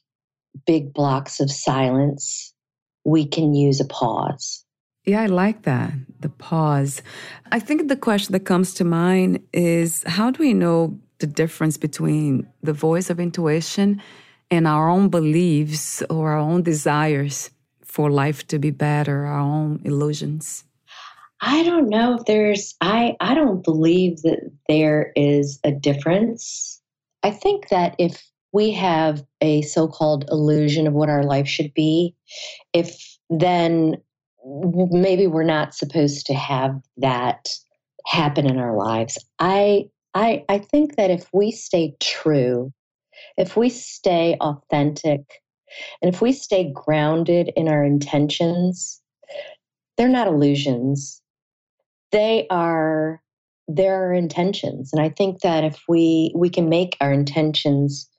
[0.65, 2.53] big blocks of silence,
[3.03, 4.65] we can use a pause.
[5.05, 5.93] Yeah, I like that.
[6.19, 7.01] The pause.
[7.51, 11.77] I think the question that comes to mind is how do we know the difference
[11.77, 14.01] between the voice of intuition
[14.49, 17.51] and our own beliefs or our own desires
[17.83, 20.63] for life to be better, our own illusions?
[21.41, 26.81] I don't know if there's I I don't believe that there is a difference.
[27.25, 32.13] I think that if we have a so-called illusion of what our life should be,
[32.71, 33.95] if then
[34.45, 37.49] maybe we're not supposed to have that
[38.05, 39.17] happen in our lives.
[39.39, 42.71] I I I think that if we stay true,
[43.37, 45.21] if we stay authentic,
[46.03, 49.01] and if we stay grounded in our intentions,
[49.97, 51.23] they're not illusions.
[52.11, 53.19] They are
[53.67, 54.91] there are intentions.
[54.93, 58.09] And I think that if we we can make our intentions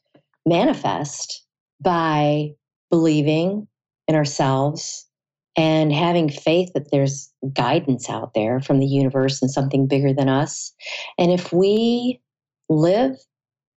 [0.44, 1.44] manifest
[1.80, 2.50] by
[2.90, 3.66] believing
[4.08, 5.06] in ourselves
[5.56, 10.28] and having faith that there's guidance out there from the universe and something bigger than
[10.28, 10.72] us.
[11.18, 12.20] And if we
[12.68, 13.16] live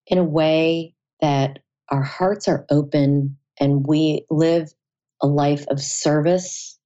[0.07, 4.73] in a way that our hearts are open and we live
[5.21, 6.77] a life of service,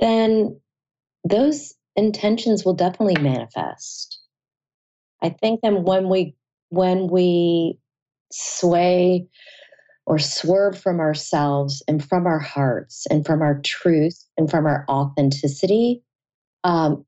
[0.00, 0.60] then
[1.28, 4.17] those intentions will definitely manifest.
[5.22, 6.34] I think that when we
[6.70, 7.78] when we
[8.30, 9.26] sway
[10.06, 14.84] or swerve from ourselves and from our hearts and from our truth and from our
[14.88, 16.02] authenticity,
[16.64, 17.04] um,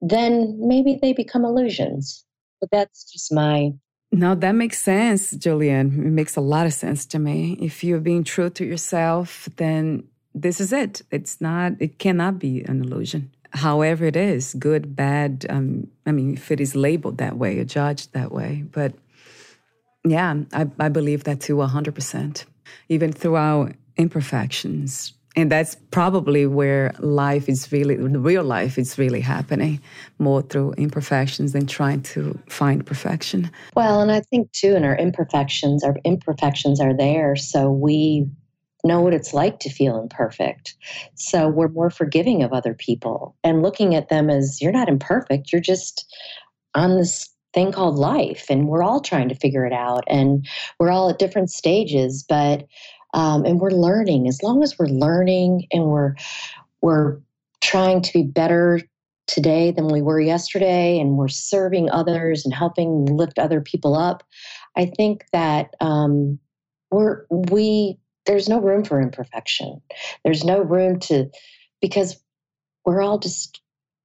[0.00, 2.24] then maybe they become illusions.
[2.60, 3.72] But that's just my.
[4.10, 6.06] No, that makes sense, Julian.
[6.06, 7.56] It makes a lot of sense to me.
[7.60, 11.00] If you're being true to yourself, then this is it.
[11.10, 13.30] It's not, it cannot be an illusion.
[13.52, 15.46] However, it is good, bad.
[15.48, 18.64] Um, I mean, if it is labeled that way or judged that way.
[18.70, 18.94] But
[20.04, 22.44] yeah, I, I believe that too, 100%,
[22.88, 25.12] even through our imperfections.
[25.34, 29.80] And that's probably where life is really, real life is really happening
[30.18, 33.50] more through imperfections than trying to find perfection.
[33.74, 37.34] Well, and I think too, in our imperfections, our imperfections are there.
[37.36, 38.26] So we
[38.84, 40.74] know what it's like to feel imperfect.
[41.14, 45.52] So we're more forgiving of other people and looking at them as you're not imperfect,
[45.52, 46.12] you're just
[46.74, 50.46] on this thing called life and we're all trying to figure it out and
[50.78, 52.66] we're all at different stages but
[53.14, 56.14] um, and we're learning as long as we're learning and we're
[56.80, 57.18] we're
[57.60, 58.80] trying to be better
[59.26, 64.22] today than we were yesterday and we're serving others and helping lift other people up
[64.76, 66.38] i think that um,
[66.90, 69.82] we're we there's no room for imperfection.
[70.24, 71.30] There's no room to
[71.80, 72.22] because
[72.84, 73.60] we're all just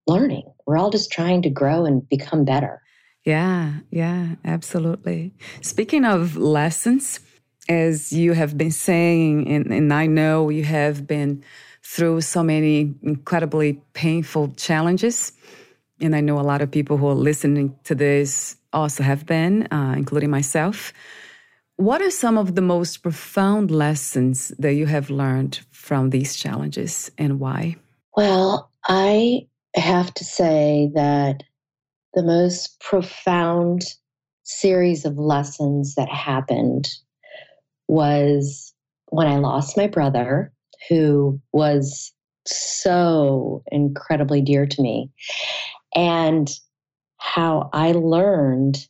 [0.08, 0.52] learning.
[0.66, 2.82] We're all just trying to grow and become better.
[3.24, 5.34] Yeah, yeah, absolutely.
[5.62, 7.20] Speaking of lessons,
[7.68, 11.44] as you have been saying, and, and I know you have been
[11.84, 15.34] through so many incredibly painful challenges.
[16.00, 19.68] And I know a lot of people who are listening to this also have been,
[19.72, 20.94] uh, including myself.
[21.78, 27.12] What are some of the most profound lessons that you have learned from these challenges
[27.20, 27.76] and why?
[28.16, 31.44] Well, I have to say that
[32.16, 33.84] the most profound
[34.44, 36.90] series of lessons that happened
[37.88, 38.74] was
[39.10, 40.52] when I lost my brother,
[40.90, 42.12] who was
[42.48, 45.12] so incredibly dear to me,
[45.94, 46.50] and
[47.18, 48.88] how I learned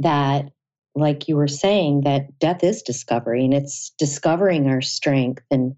[0.00, 0.50] that,
[0.96, 5.76] like you were saying, that death is discovery and it's discovering our strength and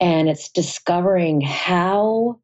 [0.00, 2.40] and it's discovering how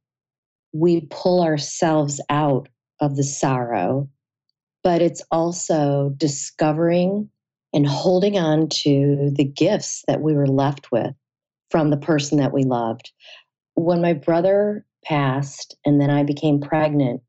[0.72, 2.68] we pull ourselves out
[3.00, 4.08] of the sorrow,
[4.82, 7.28] but it's also discovering
[7.72, 11.14] and holding on to the gifts that we were left with
[11.70, 13.12] from the person that we loved.
[13.74, 17.22] When my brother passed and then I became pregnant,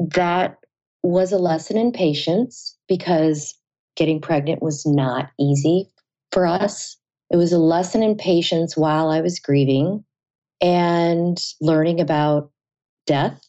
[0.00, 0.56] that
[1.02, 3.54] was a lesson in patience because
[3.98, 5.90] getting pregnant was not easy
[6.30, 6.96] for us.
[7.30, 10.04] It was a lesson in patience while I was grieving
[10.62, 12.50] and learning about
[13.06, 13.40] death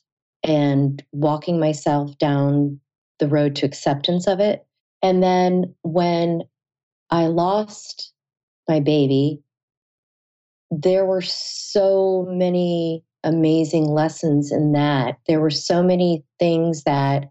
[0.43, 2.79] and walking myself down
[3.19, 4.65] the road to acceptance of it.
[5.03, 6.41] And then when
[7.11, 8.11] I lost
[8.67, 9.41] my baby,
[10.71, 15.19] there were so many amazing lessons in that.
[15.27, 17.29] There were so many things that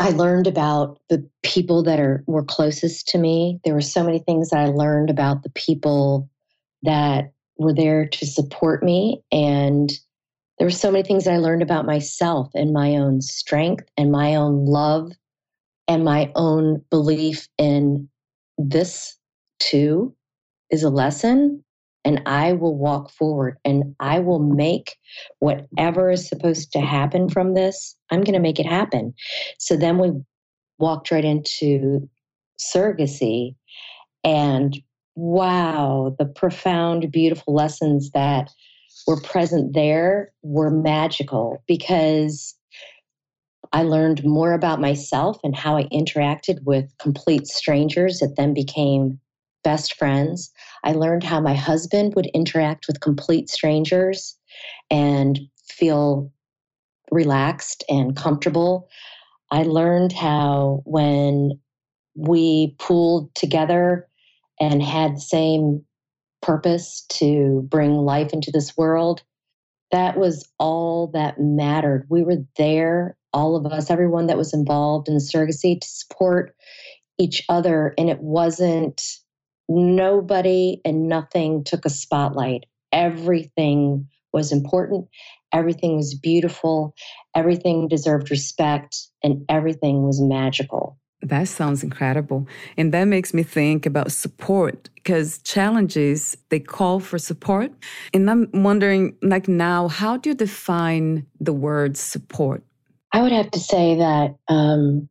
[0.00, 3.60] I learned about the people that are were closest to me.
[3.64, 6.30] There were so many things that I learned about the people
[6.82, 9.92] that were there to support me and
[10.58, 14.34] there were so many things I learned about myself and my own strength and my
[14.34, 15.12] own love
[15.86, 18.08] and my own belief in
[18.56, 19.18] this
[19.58, 20.14] too
[20.70, 21.62] is a lesson
[22.04, 24.96] and I will walk forward and I will make
[25.38, 29.14] whatever is supposed to happen from this, I'm going to make it happen.
[29.58, 30.12] So then we
[30.78, 32.08] walked right into
[32.58, 33.54] surrogacy
[34.24, 34.76] and
[35.14, 38.50] wow, the profound, beautiful lessons that
[39.06, 42.54] were present there were magical because
[43.72, 49.20] I learned more about myself and how I interacted with complete strangers that then became
[49.62, 50.50] best friends.
[50.84, 54.36] I learned how my husband would interact with complete strangers
[54.90, 55.38] and
[55.68, 56.32] feel
[57.10, 58.88] relaxed and comfortable.
[59.50, 61.60] I learned how when
[62.14, 64.06] we pooled together
[64.60, 65.84] and had the same
[66.42, 69.22] purpose to bring life into this world,
[69.90, 72.06] that was all that mattered.
[72.08, 76.54] We were there, all of us, everyone that was involved in the surrogacy to support
[77.18, 77.94] each other.
[77.98, 79.02] And it wasn't
[79.70, 82.64] nobody and nothing took a spotlight.
[82.92, 85.08] Everything was important,
[85.52, 86.94] everything was beautiful,
[87.34, 90.98] everything deserved respect, and everything was magical.
[91.22, 92.48] That sounds incredible.
[92.76, 97.72] And that makes me think about support because challenges, they call for support.
[98.14, 102.64] And I'm wondering, like now, how do you define the word support?
[103.12, 105.08] I would have to say that um,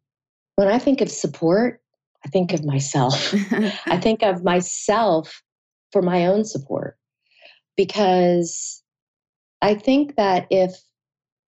[0.56, 1.79] when I think of support,
[2.26, 3.34] I think of myself.
[3.86, 5.42] I think of myself
[5.92, 6.98] for my own support
[7.76, 8.84] because
[9.62, 10.76] I think that if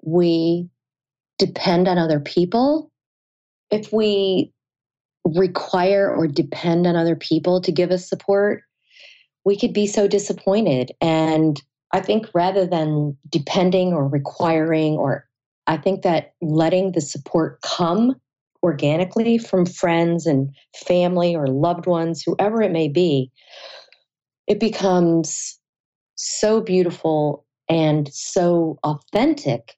[0.04, 0.70] we
[1.38, 2.92] depend on other people,
[3.70, 4.52] if we
[5.26, 8.64] require or depend on other people to give us support,
[9.46, 10.92] we could be so disappointed.
[11.02, 15.28] And I think rather than depending or requiring, or
[15.68, 18.16] I think that letting the support come
[18.64, 20.54] organically from friends and
[20.88, 23.32] family or loved ones, whoever it may be,
[24.48, 25.60] it becomes
[26.16, 29.78] so beautiful and so authentic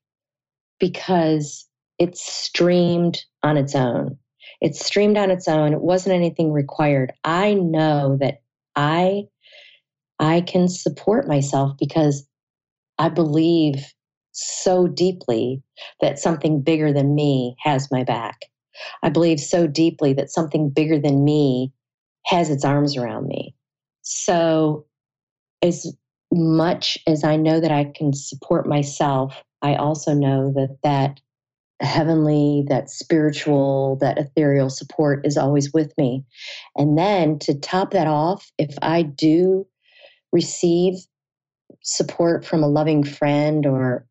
[0.80, 1.68] because
[2.00, 4.18] it's streamed on its own.
[4.62, 5.74] It's streamed on its own.
[5.74, 7.14] It wasn't anything required.
[7.24, 8.42] I know that
[8.76, 9.24] I
[10.20, 12.26] I can support myself because
[12.98, 13.94] I believe
[14.32, 15.62] so deeply
[16.02, 18.46] that something bigger than me has my back.
[19.02, 21.72] I believe so deeply that something bigger than me
[22.26, 23.56] has its arms around me.
[24.02, 24.86] So,
[25.62, 25.96] as
[26.32, 31.20] much as I know that I can support myself, I also know that that
[31.82, 36.24] heavenly, that spiritual, that ethereal support is always with me.
[36.76, 39.68] And then to top that off, if I do
[40.32, 40.96] receive
[41.82, 44.06] support from a loving friend or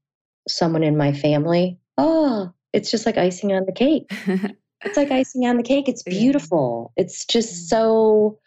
[0.48, 4.10] someone in my family, oh, it's just like icing on the cake.
[4.84, 5.88] it's like icing on the cake.
[5.88, 6.92] It's beautiful.
[6.96, 7.04] Yeah.
[7.04, 8.38] It's just so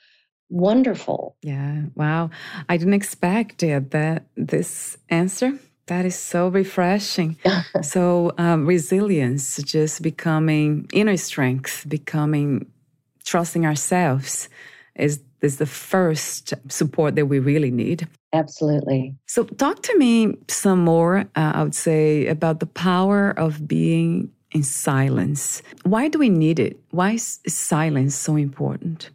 [0.49, 1.35] wonderful.
[1.41, 1.83] Yeah.
[1.95, 2.29] Wow.
[2.69, 5.57] I didn't expect it, that this answer.
[5.87, 7.37] That is so refreshing.
[7.81, 12.71] so um, resilience, just becoming inner strength, becoming
[13.23, 14.49] trusting ourselves
[14.95, 18.07] is is the first support that we really need.
[18.35, 19.15] Absolutely.
[19.27, 24.29] So, talk to me some more, uh, I would say, about the power of being
[24.51, 25.61] in silence.
[25.83, 26.77] Why do we need it?
[26.91, 29.09] Why is silence so important?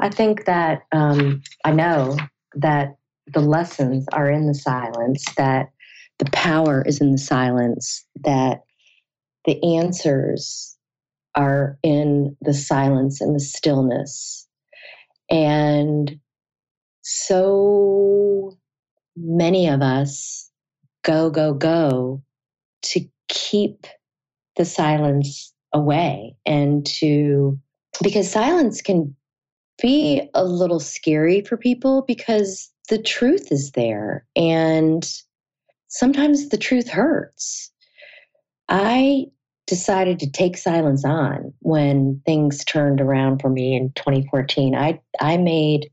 [0.00, 2.16] I think that um, I know
[2.54, 2.96] that
[3.28, 5.70] the lessons are in the silence, that
[6.18, 8.62] the power is in the silence, that
[9.44, 10.76] the answers
[11.36, 14.48] are in the silence and the stillness.
[15.30, 16.18] And
[17.02, 18.56] so
[19.16, 20.50] many of us
[21.02, 22.22] go, go, go
[22.82, 23.86] to keep
[24.56, 27.58] the silence away and to,
[28.02, 29.14] because silence can
[29.80, 35.10] be a little scary for people because the truth is there and
[35.88, 37.70] sometimes the truth hurts.
[38.68, 39.26] I
[39.66, 44.74] decided to take silence on when things turned around for me in 2014.
[44.74, 45.90] I I made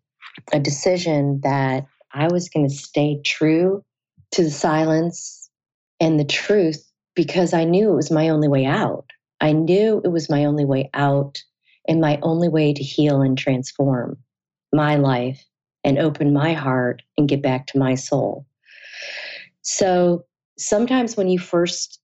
[0.53, 3.83] a decision that I was going to stay true
[4.31, 5.49] to the silence
[5.99, 6.83] and the truth
[7.15, 9.05] because I knew it was my only way out.
[9.39, 11.41] I knew it was my only way out
[11.87, 14.17] and my only way to heal and transform
[14.71, 15.43] my life
[15.83, 18.45] and open my heart and get back to my soul.
[19.63, 20.25] So
[20.57, 21.99] sometimes when you first,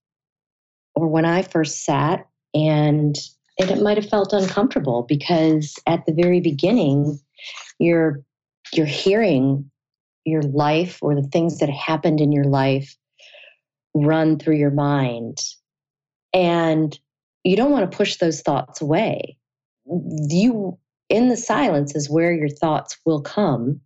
[0.96, 3.16] or when I first sat, and,
[3.60, 7.20] it might have felt uncomfortable because at the very beginning,
[7.80, 8.22] you're
[8.72, 9.72] you're hearing
[10.28, 12.96] your life or the things that happened in your life
[13.94, 15.40] run through your mind.
[16.34, 16.98] And
[17.44, 19.38] you don't want to push those thoughts away.
[19.86, 20.78] You
[21.10, 23.80] in the silence is where your thoughts will come.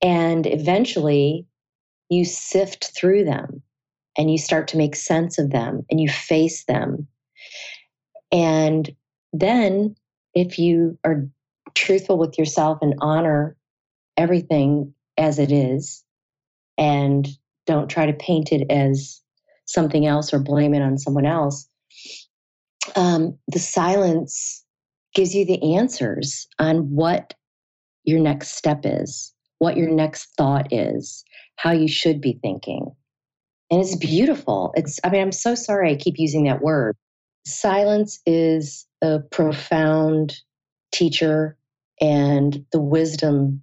[0.00, 1.46] And eventually
[2.08, 3.62] you sift through them
[4.16, 7.06] and you start to make sense of them and you face them.
[8.32, 8.90] And
[9.34, 9.94] then
[10.34, 11.28] if you are
[11.74, 13.56] truthful with yourself and honor
[14.16, 16.02] everything as it is
[16.78, 17.28] and
[17.66, 19.20] don't try to paint it as
[19.66, 21.68] something else or blame it on someone else
[22.96, 24.64] um, the silence
[25.14, 27.34] gives you the answers on what
[28.04, 31.24] your next step is, what your next thought is,
[31.56, 32.90] how you should be thinking.
[33.70, 34.72] And it's beautiful.
[34.76, 36.96] It's, I mean, I'm so sorry I keep using that word.
[37.46, 40.36] Silence is a profound
[40.92, 41.56] teacher,
[42.00, 43.62] and the wisdom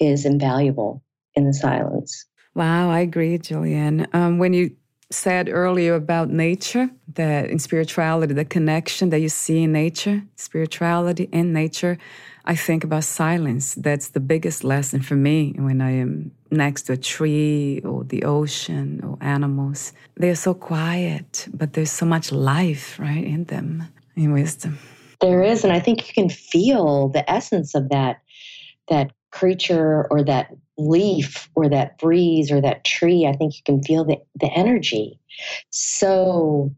[0.00, 1.02] is invaluable
[1.34, 2.26] in the silence.
[2.54, 4.12] Wow, I agree, Julianne.
[4.14, 4.74] Um, when you
[5.10, 11.28] said earlier about nature, that in spirituality, the connection that you see in nature, spirituality
[11.32, 11.98] and nature,
[12.44, 13.74] I think about silence.
[13.74, 18.24] That's the biggest lesson for me when I am next to a tree or the
[18.24, 19.92] ocean or animals.
[20.16, 23.84] They're so quiet, but there's so much life, right, in them,
[24.16, 24.78] in wisdom.
[25.20, 28.20] There is, and I think you can feel the essence of that
[28.88, 33.82] that creature or that leaf or that breeze or that tree, I think you can
[33.82, 35.18] feel the, the energy
[35.70, 36.74] so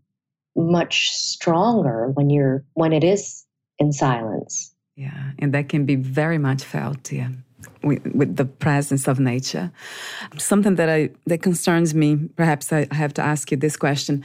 [0.57, 3.45] much stronger when you're when it is
[3.79, 4.75] in silence.
[4.97, 7.29] Yeah, and that can be very much felt, yeah.
[7.83, 9.71] With, with, the presence of nature.
[10.39, 14.25] Something that I that concerns me, perhaps I have to ask you this question.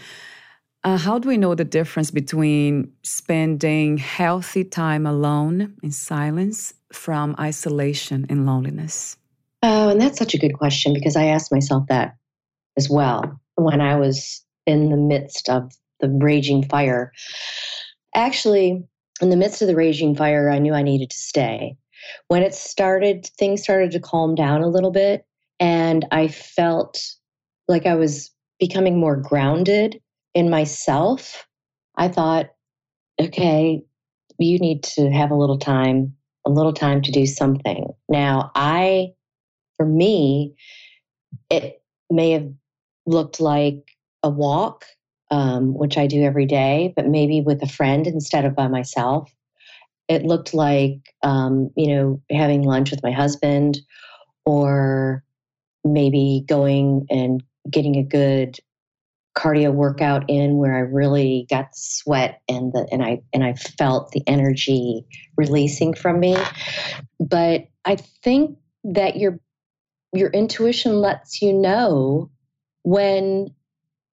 [0.85, 7.35] Uh, how do we know the difference between spending healthy time alone in silence from
[7.39, 9.17] isolation and loneliness?
[9.61, 12.15] Oh, and that's such a good question because I asked myself that
[12.77, 17.11] as well when I was in the midst of the raging fire.
[18.13, 18.83] Actually,
[19.21, 21.77] in the midst of the raging fire, I knew I needed to stay.
[22.27, 25.25] When it started, things started to calm down a little bit,
[25.59, 27.01] and I felt
[27.67, 30.01] like I was becoming more grounded
[30.33, 31.47] in myself.
[31.97, 32.47] I thought,
[33.19, 33.81] okay,
[34.37, 36.15] you need to have a little time
[36.45, 37.87] a little time to do something.
[38.09, 39.13] Now, I,
[39.77, 40.55] for me,
[41.49, 42.49] it may have
[43.05, 43.83] looked like
[44.23, 44.85] a walk,
[45.31, 49.31] um, which I do every day, but maybe with a friend instead of by myself.
[50.07, 53.79] It looked like, um, you know, having lunch with my husband
[54.45, 55.23] or
[55.83, 58.59] maybe going and getting a good
[59.35, 63.53] cardio workout in where I really got the sweat and the and I and I
[63.53, 65.05] felt the energy
[65.37, 66.37] releasing from me.
[67.19, 69.39] But I think that your
[70.13, 72.31] your intuition lets you know
[72.83, 73.49] when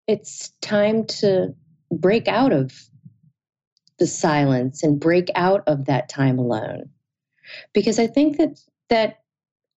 [0.06, 1.54] it's time to
[1.90, 2.72] break out of
[3.98, 6.88] the silence and break out of that time alone
[7.74, 8.58] because i think that
[8.88, 9.18] that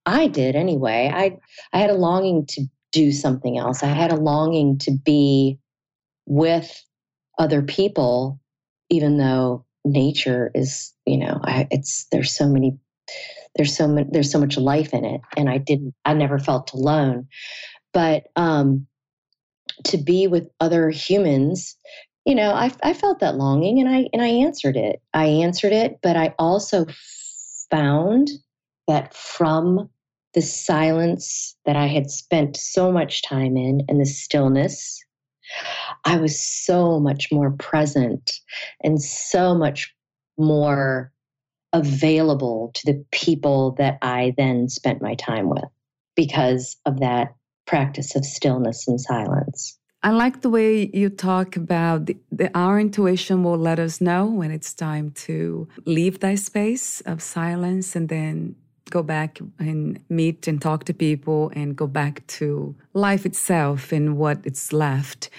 [0.06, 1.38] i did anyway i
[1.74, 3.84] i had a longing to do something else.
[3.84, 5.60] I had a longing to be
[6.26, 6.84] with
[7.38, 8.40] other people
[8.90, 12.78] even though nature is you know I, it's there's so many
[13.56, 16.74] there's so much there's so much life in it and i didn't i never felt
[16.74, 17.28] alone.
[17.92, 18.88] But um
[19.86, 21.76] to be with other humans
[22.26, 25.02] you know I, I felt that longing and i and i answered it.
[25.14, 26.86] I answered it but i also
[27.70, 28.30] found
[28.88, 29.90] that from
[30.34, 35.04] the silence that i had spent so much time in and the stillness
[36.06, 38.32] i was so much more present
[38.84, 39.94] and so much
[40.38, 41.12] more
[41.74, 45.66] available to the people that i then spent my time with
[46.16, 47.34] because of that
[47.66, 49.78] practice of stillness and silence.
[50.02, 54.26] I like the way you talk about the, the, our intuition will let us know
[54.26, 58.56] when it's time to leave that space of silence and then
[58.94, 64.18] go back and meet and talk to people and go back to life itself and
[64.18, 65.32] what it's left.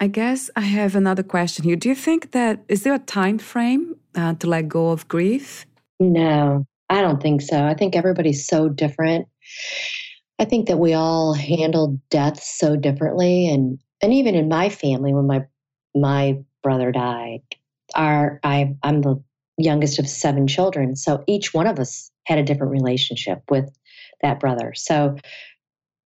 [0.00, 1.76] I guess I have another question here.
[1.76, 5.64] Do you think that is there a time frame uh, to let go of grief?
[6.00, 7.64] No, I don't think so.
[7.64, 9.28] I think everybody's so different.
[10.40, 15.12] I think that we all handle death so differently and and even in my family,
[15.14, 15.46] when my
[15.94, 17.42] my brother died,
[17.94, 19.22] our I I'm the
[19.56, 23.68] youngest of seven children, so each one of us had a different relationship with
[24.22, 24.72] that brother.
[24.74, 25.16] So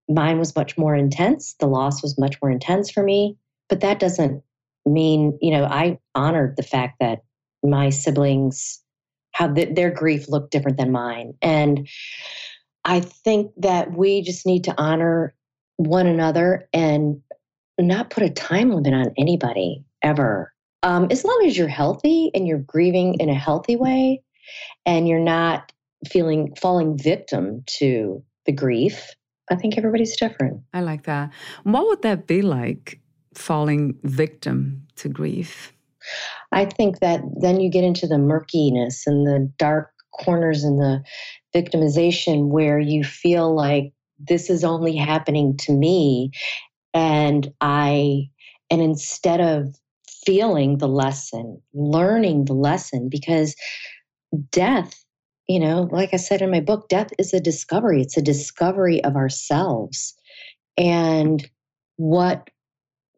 [0.09, 1.55] mine was much more intense.
[1.61, 3.37] The loss was much more intense for me,
[3.68, 4.43] but that doesn't
[4.85, 7.23] mean you know I honored the fact that
[7.62, 8.81] my siblings
[9.31, 11.89] how the, their grief looked different than mine and
[12.85, 15.33] i think that we just need to honor
[15.77, 17.23] one another and
[17.79, 20.53] not put a time limit on anybody ever.
[20.83, 24.23] Um, as long as you're healthy and you're grieving in a healthy way
[24.85, 25.73] and you're not
[26.09, 29.14] feeling falling victim to the grief,
[29.50, 30.61] I think everybody's different.
[30.72, 31.30] I like that.
[31.64, 33.00] What would that be like,
[33.34, 35.72] falling victim to grief?
[36.50, 41.03] I think that then you get into the murkiness and the dark corners and the
[41.55, 46.30] victimization where you feel like this is only happening to me
[46.94, 48.28] and I,
[48.70, 49.74] and instead of
[50.26, 53.57] feeling the lesson, learning the lesson, because
[54.50, 55.01] death,
[55.49, 58.01] you know, like I said in my book, death is a discovery.
[58.01, 60.14] It's a discovery of ourselves
[60.76, 61.49] and
[61.97, 62.49] what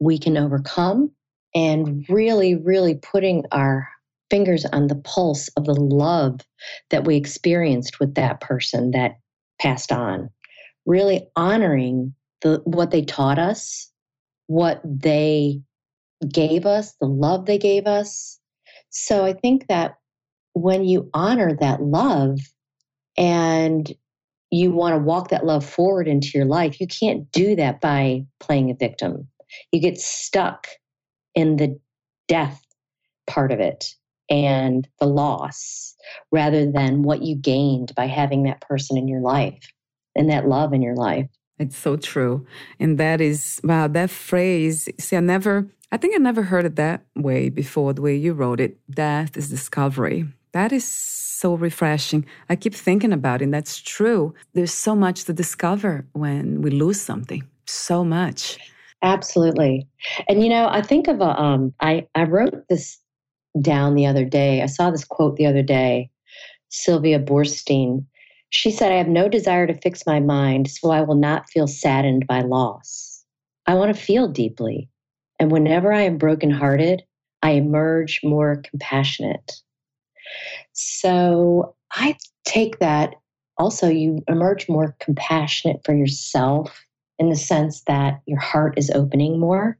[0.00, 1.10] we can overcome,
[1.54, 3.88] and really, really putting our
[4.30, 6.40] fingers on the pulse of the love
[6.90, 9.12] that we experienced with that person that
[9.60, 10.28] passed on.
[10.86, 13.90] Really honoring the what they taught us,
[14.48, 15.62] what they
[16.28, 18.38] gave us, the love they gave us.
[18.90, 19.96] So I think that
[20.54, 22.38] when you honor that love
[23.16, 23.92] and
[24.50, 28.24] you want to walk that love forward into your life, you can't do that by
[28.40, 29.28] playing a victim.
[29.72, 30.68] You get stuck
[31.34, 31.78] in the
[32.28, 32.64] death
[33.26, 33.84] part of it
[34.30, 35.94] and the loss
[36.30, 39.72] rather than what you gained by having that person in your life
[40.14, 41.28] and that love in your life.
[41.58, 42.46] It's so true.
[42.80, 46.76] And that is, wow, that phrase, see, I never, I think I never heard it
[46.76, 48.78] that way before, the way you wrote it.
[48.90, 50.26] Death is discovery.
[50.54, 52.24] That is so refreshing.
[52.48, 54.34] I keep thinking about it, and that's true.
[54.54, 57.42] There's so much to discover when we lose something.
[57.66, 58.58] So much.
[59.02, 59.86] Absolutely.
[60.26, 62.98] And you know, I think of a, um, I, I wrote this
[63.60, 64.62] down the other day.
[64.62, 66.08] I saw this quote the other day.
[66.70, 68.06] Sylvia Boorstein
[68.54, 71.66] she said, I have no desire to fix my mind, so I will not feel
[71.66, 73.24] saddened by loss.
[73.66, 74.88] I want to feel deeply.
[75.40, 77.02] And whenever I am brokenhearted,
[77.42, 79.52] I emerge more compassionate.
[80.72, 83.14] So I take that
[83.56, 86.84] also, you emerge more compassionate for yourself
[87.20, 89.78] in the sense that your heart is opening more.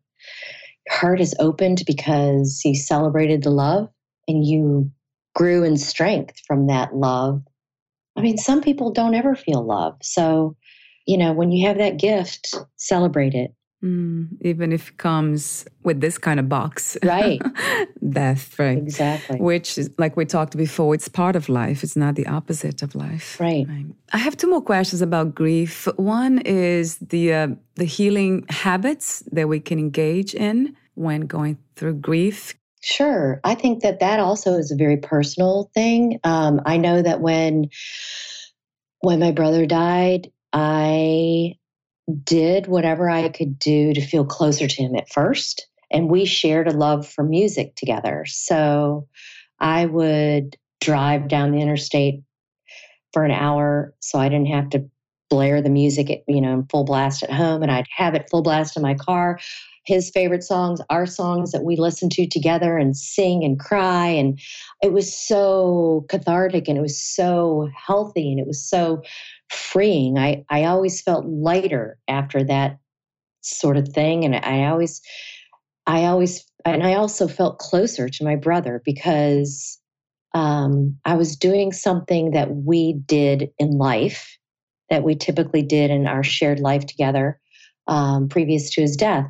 [0.87, 3.89] Your heart is opened because you celebrated the love
[4.29, 4.93] and you
[5.35, 7.43] grew in strength from that love
[8.17, 9.97] I mean, some people don't ever feel love.
[10.03, 10.57] So,
[11.07, 13.53] you know, when you have that gift, celebrate it.
[13.85, 16.97] Mm, even if it comes with this kind of box.
[17.03, 17.39] Right.
[18.09, 18.79] Death, right.
[18.79, 19.39] Exactly.
[19.39, 21.85] Which, is, like we talked before, it's part of life.
[21.85, 23.39] It's not the opposite of life.
[23.39, 23.67] Right.
[23.69, 23.85] right.
[24.15, 25.87] I have two more questions about grief.
[25.97, 31.95] One is the uh, the healing habits that we can engage in when going through
[31.95, 32.55] grief.
[32.81, 33.41] Sure.
[33.45, 36.21] I think that that also is a very personal thing.
[36.25, 37.69] Um, I know that when
[39.01, 41.57] when my brother died, I
[42.23, 45.67] did whatever I could do to feel closer to him at first.
[45.91, 48.25] And we shared a love for music together.
[48.27, 49.09] So
[49.61, 52.23] I would drive down the interstate
[53.13, 54.85] for an hour so I didn't have to
[55.31, 58.29] blare the music at, you know, in full blast at home and I'd have it
[58.31, 59.39] full blast in my car.
[59.87, 64.09] His favorite songs, our songs that we listened to together and sing and cry.
[64.09, 64.41] And
[64.83, 69.03] it was so cathartic and it was so healthy and it was so
[69.51, 70.19] freeing.
[70.19, 72.79] I, I always felt lighter after that
[73.41, 74.25] sort of thing.
[74.25, 75.01] And I always,
[75.87, 79.79] I always, and I also felt closer to my brother because
[80.35, 84.37] um, I was doing something that we did in life
[84.91, 87.41] that we typically did in our shared life together
[87.87, 89.27] um, previous to his death.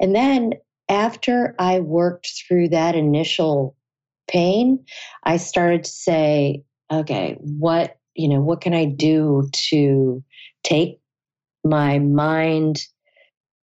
[0.00, 0.52] And then
[0.88, 3.76] after I worked through that initial
[4.28, 4.84] pain,
[5.24, 10.22] I started to say, okay, what you know, what can I do to
[10.64, 11.00] take
[11.64, 12.84] my mind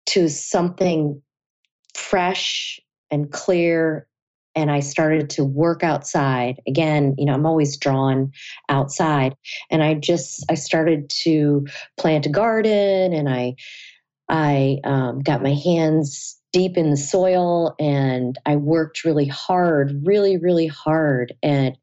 [0.07, 1.21] to something
[1.95, 2.79] fresh
[3.11, 4.07] and clear
[4.55, 7.15] and I started to work outside again.
[7.17, 8.31] You know, I'm always drawn
[8.69, 9.35] outside,
[9.71, 11.65] and I just I started to
[11.97, 13.55] plant a garden, and I
[14.29, 20.37] I um, got my hands deep in the soil and I worked really hard, really,
[20.37, 21.73] really hard at,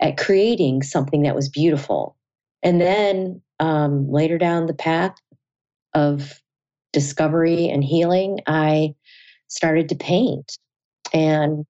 [0.00, 2.17] at creating something that was beautiful.
[2.62, 5.14] And then um, later down the path
[5.94, 6.40] of
[6.92, 8.94] discovery and healing, I
[9.48, 10.58] started to paint.
[11.12, 11.64] And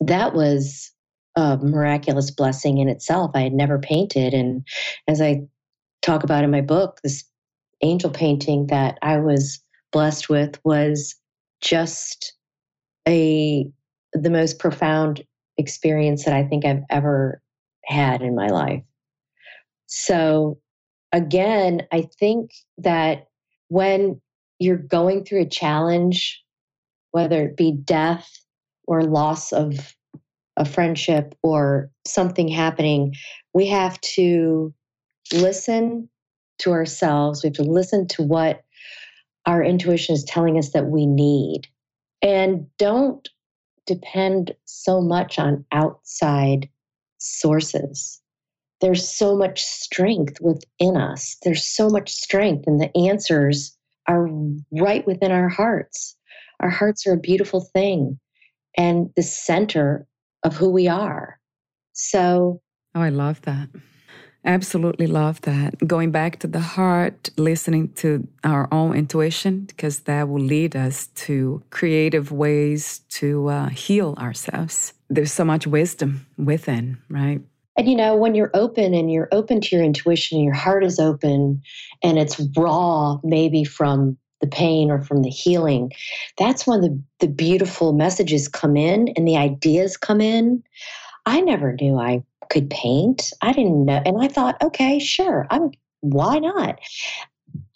[0.00, 0.92] that was
[1.36, 3.30] a miraculous blessing in itself.
[3.34, 4.34] I had never painted.
[4.34, 4.66] And
[5.06, 5.42] as I
[6.02, 7.24] talk about in my book, this
[7.82, 9.60] angel painting that I was
[9.92, 11.14] blessed with was
[11.60, 12.34] just
[13.06, 13.68] a
[14.12, 15.22] the most profound
[15.58, 17.42] experience that I think I've ever
[17.84, 18.82] had in my life.
[19.88, 20.60] So
[21.12, 23.26] again, I think that
[23.68, 24.20] when
[24.58, 26.42] you're going through a challenge,
[27.10, 28.30] whether it be death
[28.86, 29.94] or loss of
[30.56, 33.14] a friendship or something happening,
[33.54, 34.72] we have to
[35.32, 36.08] listen
[36.58, 37.42] to ourselves.
[37.42, 38.64] We have to listen to what
[39.46, 41.62] our intuition is telling us that we need.
[42.20, 43.26] And don't
[43.86, 46.68] depend so much on outside
[47.18, 48.20] sources.
[48.80, 51.36] There's so much strength within us.
[51.42, 53.76] There's so much strength, and the answers
[54.06, 54.28] are
[54.72, 56.16] right within our hearts.
[56.60, 58.18] Our hearts are a beautiful thing
[58.76, 60.06] and the center
[60.42, 61.38] of who we are.
[61.92, 62.60] So,
[62.94, 63.68] oh, I love that.
[64.44, 65.76] Absolutely love that.
[65.86, 71.08] Going back to the heart, listening to our own intuition, because that will lead us
[71.26, 74.94] to creative ways to uh, heal ourselves.
[75.10, 77.40] There's so much wisdom within, right?
[77.78, 80.84] And you know, when you're open and you're open to your intuition, and your heart
[80.84, 81.62] is open
[82.02, 85.92] and it's raw, maybe from the pain or from the healing,
[86.36, 90.62] that's when the, the beautiful messages come in and the ideas come in.
[91.24, 93.32] I never knew I could paint.
[93.42, 94.02] I didn't know.
[94.04, 95.46] And I thought, okay, sure.
[95.50, 95.70] I'm
[96.00, 96.80] why not?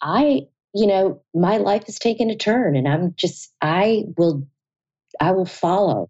[0.01, 0.41] I,
[0.73, 4.45] you know, my life has taken a turn and I'm just I will
[5.21, 6.09] I will follow.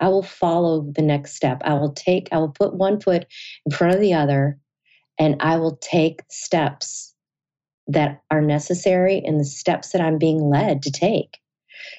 [0.00, 1.60] I will follow the next step.
[1.64, 3.26] I will take, I will put one foot
[3.66, 4.58] in front of the other
[5.18, 7.14] and I will take steps
[7.86, 11.38] that are necessary and the steps that I'm being led to take.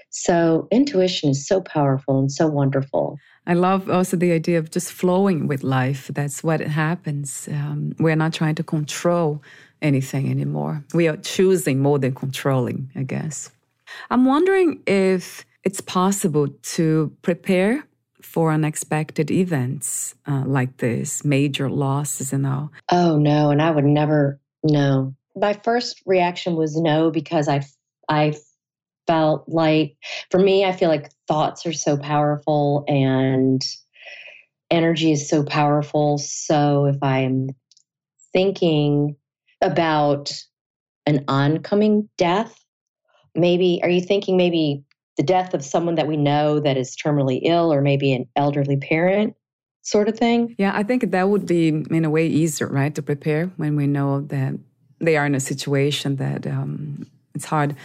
[0.09, 3.17] So intuition is so powerful and so wonderful.
[3.47, 6.09] I love also the idea of just flowing with life.
[6.13, 7.47] That's what happens.
[7.51, 9.41] Um, we're not trying to control
[9.81, 10.83] anything anymore.
[10.93, 13.51] We are choosing more than controlling, I guess.
[14.09, 17.83] I'm wondering if it's possible to prepare
[18.23, 22.71] for unexpected events uh, like this, major losses and all.
[22.89, 23.49] Oh, no.
[23.49, 25.15] And I would never, know.
[25.35, 27.63] My first reaction was no because I,
[28.07, 28.33] I
[29.07, 29.97] felt like
[30.29, 33.61] for me i feel like thoughts are so powerful and
[34.69, 37.49] energy is so powerful so if i'm
[38.31, 39.15] thinking
[39.61, 40.31] about
[41.05, 42.57] an oncoming death
[43.35, 44.83] maybe are you thinking maybe
[45.17, 48.77] the death of someone that we know that is terminally ill or maybe an elderly
[48.77, 49.35] parent
[49.81, 53.01] sort of thing yeah i think that would be in a way easier right to
[53.01, 54.53] prepare when we know that
[55.01, 57.75] they are in a situation that um, it's hard.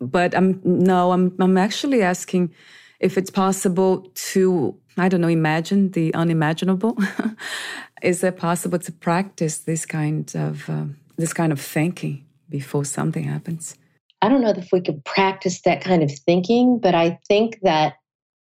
[0.00, 2.52] But I'm no, I'm I'm actually asking
[3.00, 6.96] if it's possible to I don't know imagine the unimaginable.
[8.02, 10.84] Is it possible to practice this kind of uh,
[11.16, 13.76] this kind of thinking before something happens?
[14.20, 17.94] I don't know if we could practice that kind of thinking, but I think that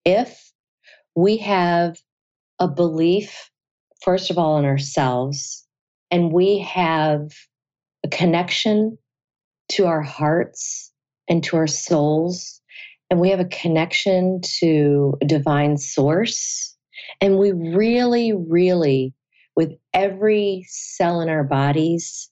[0.06, 0.52] if
[1.16, 1.98] we have
[2.60, 3.50] a belief,
[4.02, 5.66] first of all, in ourselves,
[6.12, 7.32] and we have
[8.04, 8.98] a connection
[9.70, 10.92] to our hearts
[11.28, 12.62] and to our souls,
[13.10, 16.76] and we have a connection to a divine source,
[17.20, 19.14] and we really, really,
[19.56, 22.30] with every cell in our bodies,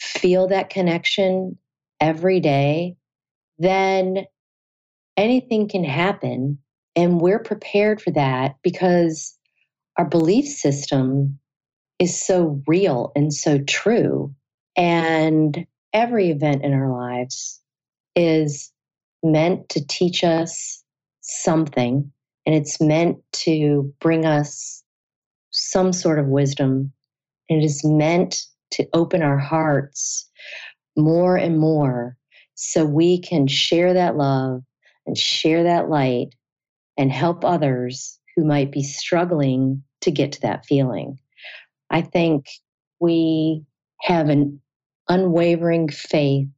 [0.00, 1.58] feel that connection
[2.00, 2.96] every day,
[3.58, 4.24] then
[5.16, 6.58] anything can happen.
[6.96, 9.36] And we're prepared for that because
[9.96, 11.38] our belief system
[11.98, 14.34] is so real and so true.
[14.76, 17.60] And every event in our lives
[18.16, 18.72] is
[19.22, 20.82] meant to teach us
[21.20, 22.10] something,
[22.46, 24.82] and it's meant to bring us
[25.50, 26.92] some sort of wisdom.
[27.48, 28.42] And it is meant
[28.72, 30.28] to open our hearts
[30.96, 32.16] more and more
[32.54, 34.62] so we can share that love
[35.06, 36.34] and share that light
[36.98, 41.18] and help others who might be struggling to get to that feeling.
[41.90, 42.46] I think
[43.00, 43.64] we
[44.02, 44.60] have an
[45.08, 46.48] unwavering faith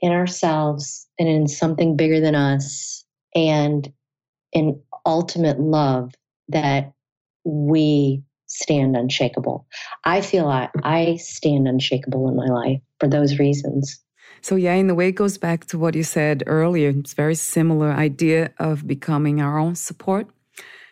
[0.00, 3.04] in ourselves and in something bigger than us
[3.34, 3.92] and
[4.52, 6.12] in ultimate love
[6.48, 6.92] that
[7.44, 8.22] we
[8.52, 9.66] stand unshakable.
[10.04, 13.98] I feel I, I stand unshakable in my life for those reasons.
[14.42, 16.90] So, yeah, in a way, it goes back to what you said earlier.
[16.90, 20.26] It's very similar idea of becoming our own support,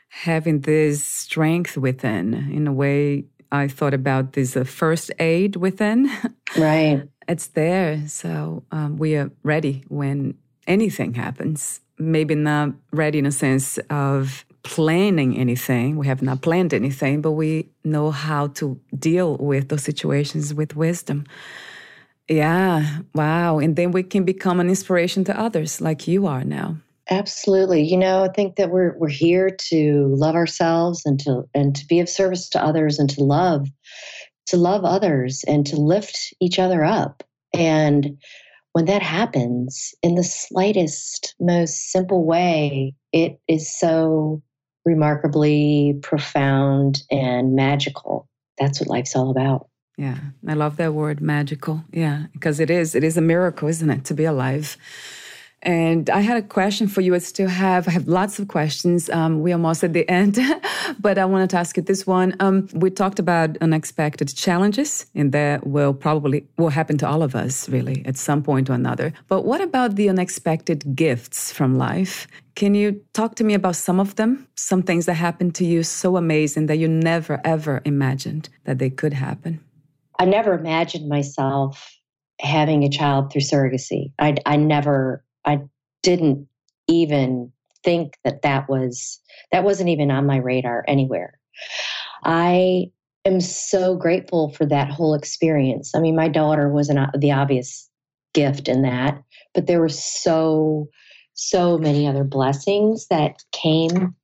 [0.08, 2.34] having this strength within.
[2.52, 6.10] In a way, I thought about this uh, first aid within.
[6.56, 7.02] Right.
[7.28, 8.06] it's there.
[8.06, 10.34] So, um, we are ready when
[10.66, 11.80] anything happens.
[11.98, 15.96] Maybe not ready in a sense of planning anything.
[15.96, 20.76] We have not planned anything, but we know how to deal with those situations with
[20.76, 21.26] wisdom.
[22.28, 23.58] Yeah, wow.
[23.58, 26.76] And then we can become an inspiration to others like you are now.
[27.10, 27.82] Absolutely.
[27.82, 31.84] You know, I think that we're we're here to love ourselves and to and to
[31.86, 33.66] be of service to others and to love
[34.46, 37.22] to love others and to lift each other up.
[37.52, 38.18] And
[38.72, 44.42] when that happens in the slightest, most simple way, it is so
[44.84, 48.28] remarkably profound and magical.
[48.58, 49.68] That's what life's all about.
[49.96, 51.84] Yeah, I love that word magical.
[51.92, 54.76] Yeah, because it is it is a miracle, isn't it, to be alive.
[55.62, 57.14] And I had a question for you.
[57.14, 59.10] I still have I have lots of questions.
[59.10, 60.38] Um, we're almost at the end,
[61.00, 62.34] but I wanted to ask you this one.
[62.40, 67.34] Um, we talked about unexpected challenges, and that will probably will happen to all of
[67.34, 69.12] us, really, at some point or another.
[69.28, 72.26] But what about the unexpected gifts from life?
[72.54, 74.46] Can you talk to me about some of them?
[74.54, 78.90] Some things that happened to you so amazing that you never ever imagined that they
[78.90, 79.60] could happen.
[80.18, 81.96] I never imagined myself
[82.40, 84.12] having a child through surrogacy.
[84.18, 85.60] I, I never I
[86.02, 86.48] didn't
[86.88, 87.52] even
[87.84, 89.20] think that that was
[89.52, 91.38] that wasn't even on my radar anywhere.
[92.24, 92.90] I
[93.24, 95.92] am so grateful for that whole experience.
[95.94, 97.88] I mean, my daughter was an, the obvious
[98.34, 99.22] gift in that,
[99.54, 100.88] but there were so
[101.34, 104.14] so many other blessings that came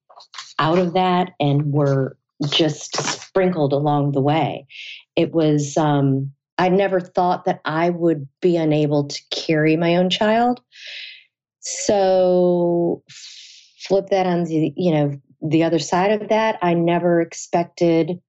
[0.59, 2.17] out of that and were
[2.49, 4.67] just sprinkled along the way.
[5.15, 10.11] It was um, I never thought that I would be unable to carry my own
[10.11, 10.61] child.
[11.69, 18.21] So flip that on the, you know, the other side of that, I never expected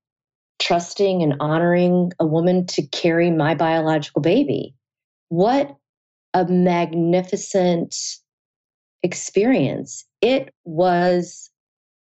[0.57, 4.73] trusting and honoring a woman to carry my biological baby.
[5.29, 5.75] What
[6.33, 7.95] a magnificent
[9.03, 10.03] experience.
[10.19, 11.51] It was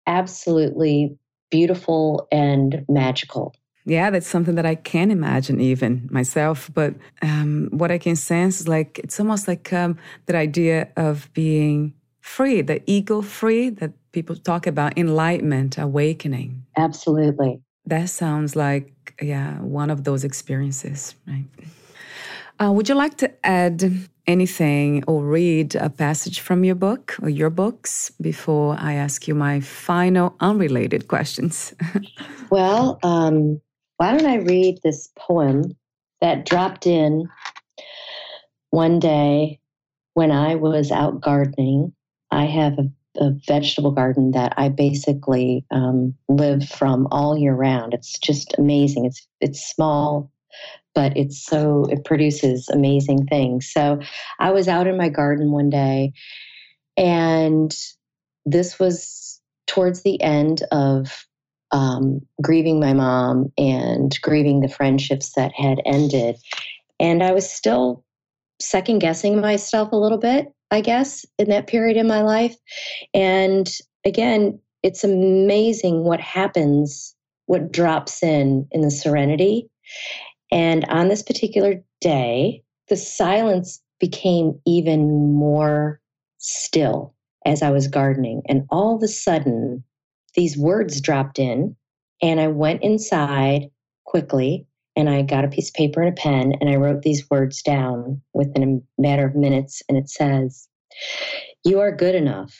[0.06, 1.18] absolutely
[1.50, 3.56] beautiful and magical.
[3.86, 6.70] Yeah, that's something that I can imagine even myself.
[6.74, 11.30] But um, what I can sense is like it's almost like um, that idea of
[11.34, 16.66] being free, the ego free that people talk about, enlightenment, awakening.
[16.78, 17.62] Absolutely.
[17.86, 21.46] That sounds like yeah one of those experiences, right?
[22.60, 23.92] Uh, would you like to add
[24.28, 29.36] anything or read a passage from your book or your books before I ask you
[29.36, 31.74] my final unrelated questions?
[32.50, 33.60] well, um,
[33.98, 35.76] why don't I read this poem
[36.22, 37.30] that dropped in
[38.70, 39.60] one day
[40.14, 41.94] when I was out gardening?
[42.32, 47.94] I have a, a vegetable garden that I basically um, live from all year round.
[47.94, 49.06] It's just amazing.
[49.06, 50.32] It's it's small,
[50.96, 53.72] but it's so it produces amazing things.
[53.72, 54.00] So
[54.40, 56.14] I was out in my garden one day
[56.98, 57.76] and
[58.46, 61.26] this was towards the end of
[61.74, 66.38] um, grieving my mom and grieving the friendships that had ended.
[67.00, 68.06] And I was still
[68.62, 72.56] second guessing myself a little bit, I guess, in that period in my life.
[73.14, 73.70] And
[74.06, 77.16] again, it's amazing what happens,
[77.48, 79.68] what drops in in the serenity.
[80.52, 86.00] And on this particular day, the silence became even more
[86.38, 87.16] still
[87.46, 88.44] as I was gardening.
[88.48, 89.84] And all of a sudden,
[90.36, 91.76] these words dropped in,
[92.22, 93.70] and I went inside
[94.06, 97.30] quickly and I got a piece of paper and a pen and I wrote these
[97.30, 98.64] words down within
[98.98, 99.82] a matter of minutes.
[99.90, 100.68] And it says,
[101.64, 102.56] You are good enough.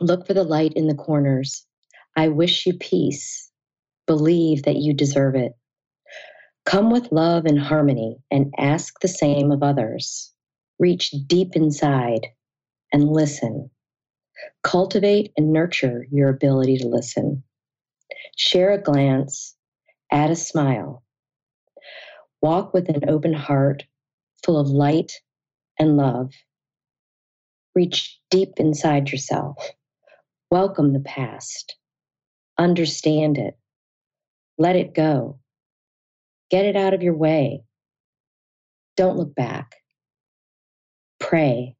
[0.00, 1.64] Look for the light in the corners.
[2.16, 3.50] I wish you peace.
[4.06, 5.52] Believe that you deserve it.
[6.64, 10.32] Come with love and harmony and ask the same of others.
[10.78, 12.26] Reach deep inside
[12.92, 13.70] and listen.
[14.62, 17.42] Cultivate and nurture your ability to listen.
[18.36, 19.54] Share a glance,
[20.12, 21.02] add a smile.
[22.42, 23.84] Walk with an open heart
[24.44, 25.12] full of light
[25.78, 26.32] and love.
[27.74, 29.56] Reach deep inside yourself.
[30.50, 31.76] Welcome the past.
[32.58, 33.58] Understand it.
[34.58, 35.40] Let it go.
[36.50, 37.64] Get it out of your way.
[38.96, 39.76] Don't look back.
[41.18, 41.76] Pray.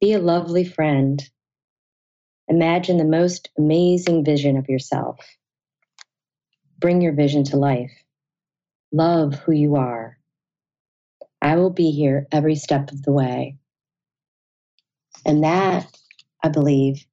[0.00, 1.22] Be a lovely friend.
[2.48, 5.18] Imagine the most amazing vision of yourself.
[6.78, 7.92] Bring your vision to life.
[8.92, 10.18] Love who you are.
[11.40, 13.56] I will be here every step of the way.
[15.24, 15.86] And that,
[16.42, 17.06] I believe,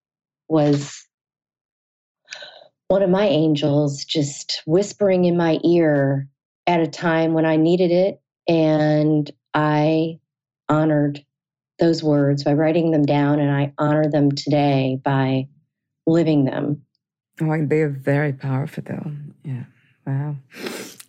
[0.47, 1.05] was
[2.87, 6.27] one of my angels just whispering in my ear
[6.65, 8.21] at a time when I needed it.
[8.47, 10.19] And I
[10.67, 11.23] honored
[11.79, 15.47] those words by writing them down, and I honor them today by
[16.05, 16.83] living them.
[17.41, 19.11] Oh, they are very powerful, though.
[19.43, 19.63] Yeah.
[20.05, 20.35] Wow.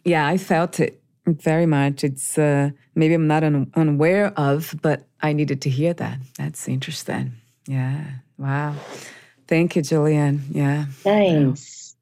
[0.05, 2.05] Yeah, I felt it very much.
[2.05, 6.19] It's uh, maybe I'm not un- unaware of, but I needed to hear that.
[6.39, 7.33] That's interesting.
[7.67, 8.05] Yeah.
[8.39, 8.75] Wow.
[9.47, 10.41] Thank you, Julianne.
[10.51, 10.87] Yeah.
[11.05, 11.97] Nice.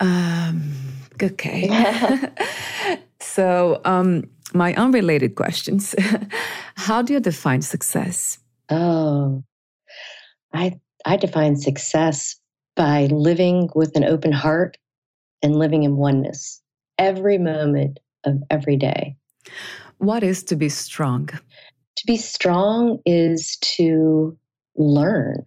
[0.00, 0.72] Um,
[1.22, 1.68] okay.
[3.20, 5.94] so, um, my unrelated questions.
[6.76, 8.38] How do you define success?
[8.68, 9.42] Oh,
[10.52, 12.36] I I define success
[12.76, 14.76] by living with an open heart
[15.42, 16.62] and living in oneness
[16.98, 19.16] every moment of every day.
[19.98, 21.28] What is to be strong?
[21.28, 24.36] To be strong is to
[24.76, 25.44] learn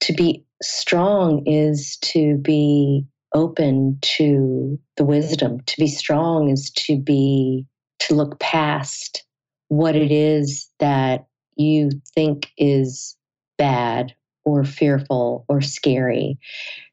[0.00, 5.60] to be strong is to be open to the wisdom.
[5.60, 7.66] To be strong is to be,
[8.00, 9.23] to look past
[9.68, 13.16] what it is that you think is
[13.58, 16.38] bad or fearful or scary.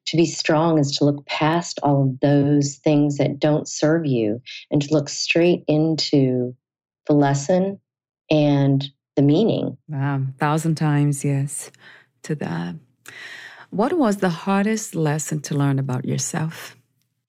[0.08, 4.42] To be strong is to look past all of those things that don't serve you
[4.70, 6.56] and to look straight into
[7.08, 7.80] the lesson
[8.30, 9.78] and the meaning.
[9.88, 11.72] Wow, thousand times yes
[12.24, 12.76] to that.
[13.70, 16.76] What was the hardest lesson to learn about yourself?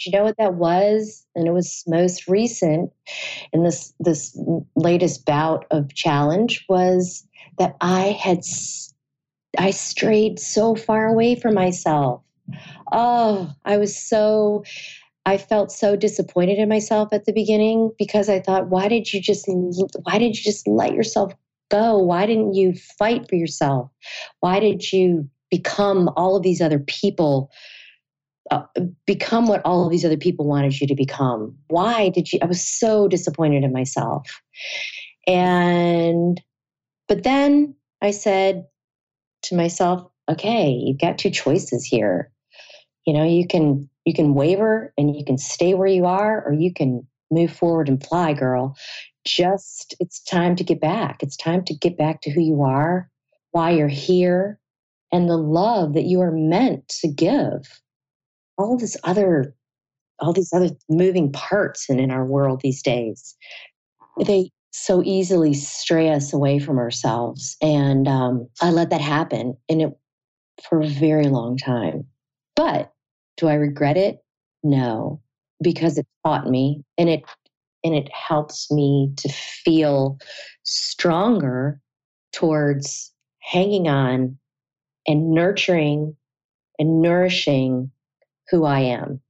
[0.03, 1.25] Do you know what that was?
[1.35, 2.91] And it was most recent
[3.53, 4.37] in this this
[4.75, 7.27] latest bout of challenge was
[7.59, 8.41] that I had
[9.59, 12.23] I strayed so far away from myself.
[12.91, 14.65] Oh, I was so
[15.25, 19.21] I felt so disappointed in myself at the beginning because I thought, why did you
[19.21, 21.33] just why did you just let yourself
[21.71, 21.97] go?
[21.99, 23.89] Why didn't you fight for yourself?
[24.41, 27.51] Why did you become all of these other people?
[28.53, 28.67] Uh,
[29.07, 31.57] become what all of these other people wanted you to become.
[31.69, 32.39] Why did you?
[32.43, 34.29] I was so disappointed in myself.
[35.27, 36.39] And,
[37.09, 38.67] but then I said
[39.45, 42.31] to myself, okay, you've got two choices here.
[43.07, 46.53] You know, you can, you can waver and you can stay where you are, or
[46.53, 48.77] you can move forward and fly, girl
[49.25, 51.23] just it's time to get back.
[51.23, 53.09] It's time to get back to who you are,
[53.53, 54.59] why you're here,
[55.13, 57.81] and the love that you are meant to give.
[58.59, 59.55] All this other,
[60.21, 63.35] all these other moving parts in, in our world these days,
[64.27, 67.57] they so easily stray us away from ourselves.
[67.61, 69.99] And um, I let that happen, and it
[70.69, 72.07] for a very long time.
[72.57, 72.93] But
[73.37, 74.19] do I regret it?
[74.63, 75.21] No,
[75.63, 77.23] because it taught me, and it
[77.85, 80.19] and it helps me to feel
[80.63, 81.81] stronger
[82.33, 84.39] towards hanging on
[85.07, 86.17] and nurturing
[86.79, 87.91] and nourishing
[88.53, 89.21] who I am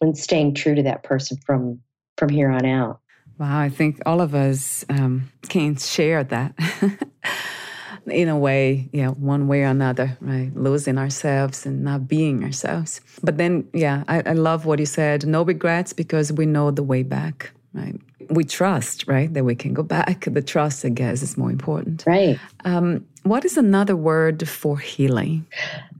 [0.00, 1.80] and staying true to that person from
[2.16, 3.00] from here on out.
[3.38, 6.54] Wow, I think all of us um, can share that
[8.06, 10.54] in a way, yeah, one way or another, right?
[10.54, 13.00] Losing ourselves and not being ourselves.
[13.22, 16.84] But then, yeah, I, I love what you said no regrets because we know the
[16.84, 18.00] way back, right?
[18.30, 20.26] We trust, right, that we can go back.
[20.30, 22.04] The trust, I guess, is more important.
[22.06, 22.38] Right.
[22.64, 25.46] Um, what is another word for healing?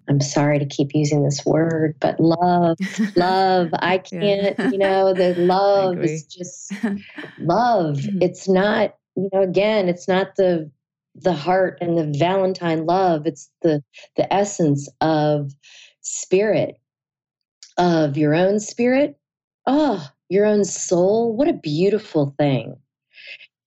[0.08, 2.76] I'm sorry to keep using this word, but love,
[3.16, 3.70] love.
[3.78, 6.72] I can't, you know, the love is just
[7.38, 7.96] love.
[7.96, 8.18] Mm-hmm.
[8.20, 10.70] It's not, you know, again, it's not the
[11.16, 13.26] the heart and the Valentine love.
[13.26, 13.82] It's the
[14.16, 15.52] the essence of
[16.00, 16.76] spirit,
[17.78, 19.18] of your own spirit.
[19.66, 21.34] Oh, your own soul.
[21.34, 22.76] What a beautiful thing.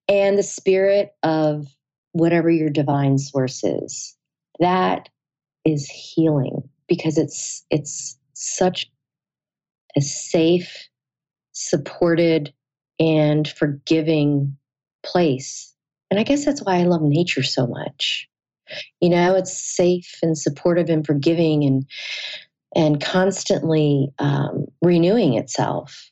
[0.08, 1.68] And the spirit of
[2.12, 4.16] whatever your divine source is.
[4.60, 5.10] That
[5.68, 8.90] is healing because it's it's such
[9.96, 10.88] a safe,
[11.52, 12.54] supported,
[13.00, 14.58] and forgiving
[15.04, 15.74] place.
[16.10, 18.30] And I guess that's why I love nature so much.
[19.02, 21.86] You know, it's safe and supportive and forgiving and
[22.76, 26.12] and constantly um, renewing itself.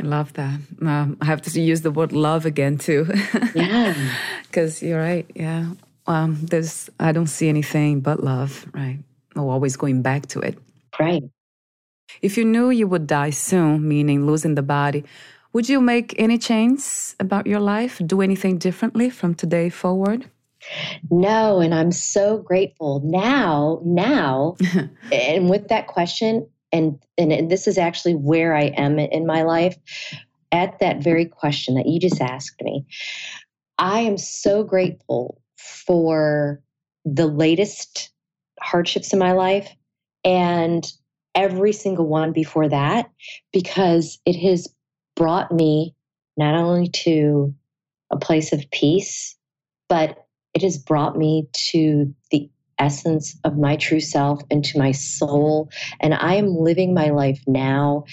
[0.00, 0.60] I love that.
[0.80, 3.06] Um, I have to use the word love again too.
[3.54, 3.94] yeah,
[4.44, 5.30] because you're right.
[5.34, 5.72] Yeah,
[6.08, 8.98] um, there's I don't see anything but love, right?
[9.36, 10.58] Oh, always going back to it.
[10.98, 11.22] Right.
[12.22, 15.04] If you knew you would die soon, meaning losing the body,
[15.52, 16.82] would you make any change
[17.20, 18.00] about your life?
[18.04, 20.28] Do anything differently from today forward?
[21.10, 23.80] No, and I'm so grateful now.
[23.84, 24.56] Now,
[25.12, 29.76] and with that question, and and this is actually where I am in my life.
[30.50, 32.86] At that very question that you just asked me,
[33.76, 36.62] I am so grateful for
[37.04, 38.10] the latest
[38.60, 39.74] hardships in my life
[40.24, 40.92] and
[41.34, 43.10] every single one before that
[43.52, 44.68] because it has
[45.14, 45.94] brought me
[46.36, 47.54] not only to
[48.10, 49.36] a place of peace,
[49.88, 52.48] but it has brought me to the
[52.78, 55.70] essence of my true self and to my soul.
[56.00, 58.04] And I am living my life now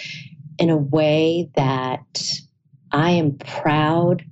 [0.58, 2.24] in a way that
[2.92, 4.24] I am proud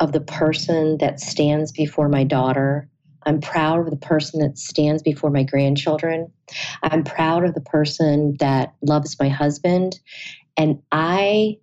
[0.00, 2.88] of the person that stands before my daughter.
[3.26, 6.32] I'm proud of the person that stands before my grandchildren.
[6.82, 10.00] I'm proud of the person that loves my husband.
[10.56, 11.58] And I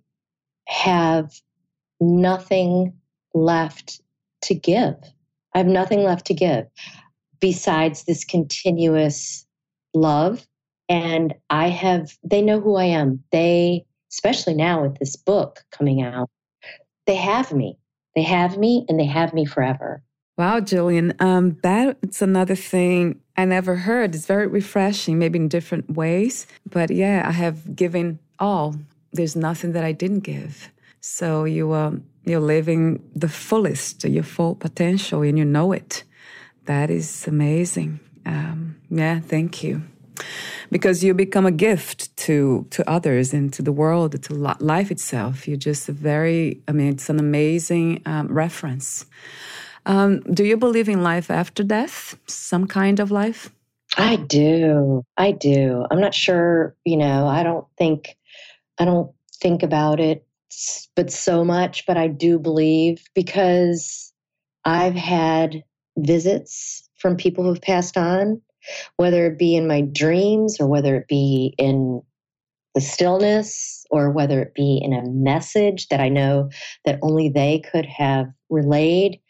[0.68, 1.32] have
[2.00, 2.94] nothing
[3.34, 4.00] left
[4.42, 4.94] to give.
[5.54, 6.66] I have nothing left to give
[7.40, 9.46] besides this continuous
[9.94, 10.46] love.
[10.88, 13.22] And I have, they know who I am.
[13.32, 16.30] They, especially now with this book coming out,
[17.06, 17.78] they have me.
[18.18, 20.02] They have me and they have me forever.
[20.36, 24.12] Wow, Jillian, um, that's another thing I never heard.
[24.12, 26.48] It's very refreshing, maybe in different ways.
[26.68, 28.74] But yeah, I have given all.
[29.12, 30.68] There's nothing that I didn't give.
[31.00, 36.02] So you um, you're living the fullest, your full potential, and you know it.
[36.64, 38.00] That is amazing.
[38.26, 39.82] Um, yeah, thank you
[40.70, 45.48] because you become a gift to to others and to the world, to life itself.
[45.48, 49.06] You're just a very, I mean, it's an amazing um, reference.
[49.86, 52.16] Um, do you believe in life after death?
[52.26, 53.50] Some kind of life?
[53.96, 55.02] I do.
[55.16, 55.86] I do.
[55.90, 56.76] I'm not sure.
[56.84, 58.16] You know, I don't think.
[58.78, 59.10] I don't
[59.40, 60.24] think about it,
[60.94, 61.86] but so much.
[61.86, 64.12] But I do believe because
[64.64, 65.62] I've had
[65.96, 68.42] visits from people who've passed on
[68.96, 72.02] whether it be in my dreams or whether it be in
[72.74, 76.50] the stillness or whether it be in a message that I know
[76.84, 79.20] that only they could have relayed.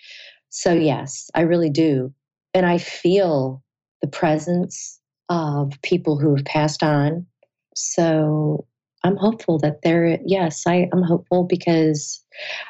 [0.51, 2.13] So, yes, I really do.
[2.55, 3.63] And I feel
[4.03, 7.27] the presence of people who have passed on.
[7.75, 8.67] So,
[9.05, 12.23] I'm hopeful that there, yes, I, I'm hopeful because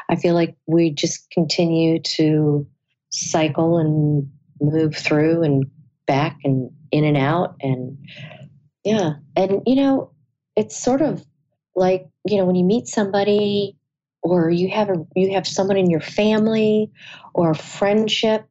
[0.09, 2.67] I feel like we just continue to
[3.11, 5.65] cycle and move through and
[6.09, 7.97] back and in and out and
[8.85, 9.13] yeah.
[9.37, 10.11] And you know
[10.57, 11.25] it's sort of
[11.77, 13.77] like you know when you meet somebody
[14.23, 16.91] or you have a you have someone in your family
[17.35, 18.49] or a friendship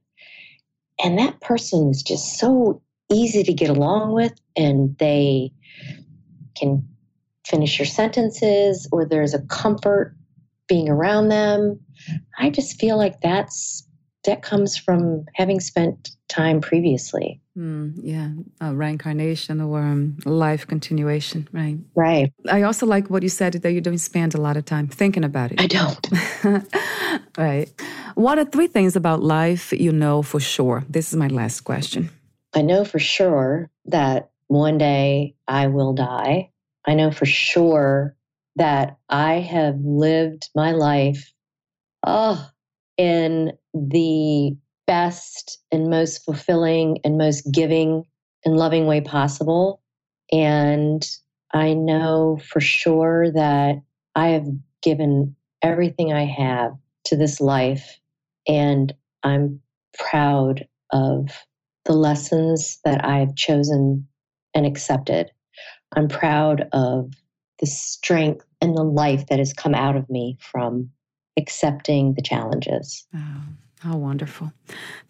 [1.04, 2.82] and that person is just so
[3.12, 5.52] easy to get along with and they
[6.56, 6.88] can
[7.46, 10.16] finish your sentences or there's a comfort
[10.68, 11.80] being around them.
[12.38, 13.87] I just feel like that's
[14.24, 17.42] that comes from having spent time previously.
[17.58, 18.30] Mm, yeah,
[18.62, 21.78] uh, reincarnation or um, life continuation, right?
[21.96, 22.32] Right.
[22.50, 25.24] I also like what you said that you don't spend a lot of time thinking
[25.24, 25.62] about it.
[25.62, 26.68] I don't.
[27.38, 27.72] right.
[28.16, 30.86] What are three things about life you know for sure?
[30.90, 32.10] This is my last question.
[32.54, 36.52] I know for sure that one day I will die.
[36.86, 38.16] I know for sure
[38.56, 41.32] that I have lived my life
[42.08, 42.50] oh,
[42.98, 44.56] in the
[44.88, 48.06] best and most fulfilling and most giving
[48.46, 49.82] and loving way possible.
[50.32, 51.08] And
[51.54, 53.76] I know for sure that
[54.16, 54.48] I have
[54.82, 56.72] given everything I have
[57.06, 58.00] to this life.
[58.48, 58.94] And
[59.24, 59.62] I'm
[59.98, 61.30] proud of
[61.86, 64.08] the lessons that I've chosen
[64.54, 65.32] and accepted.
[65.96, 67.14] I'm proud of
[67.60, 70.90] the strength and the life that has come out of me from
[71.38, 73.06] accepting the challenges.
[73.16, 73.42] Oh,
[73.80, 74.52] how wonderful.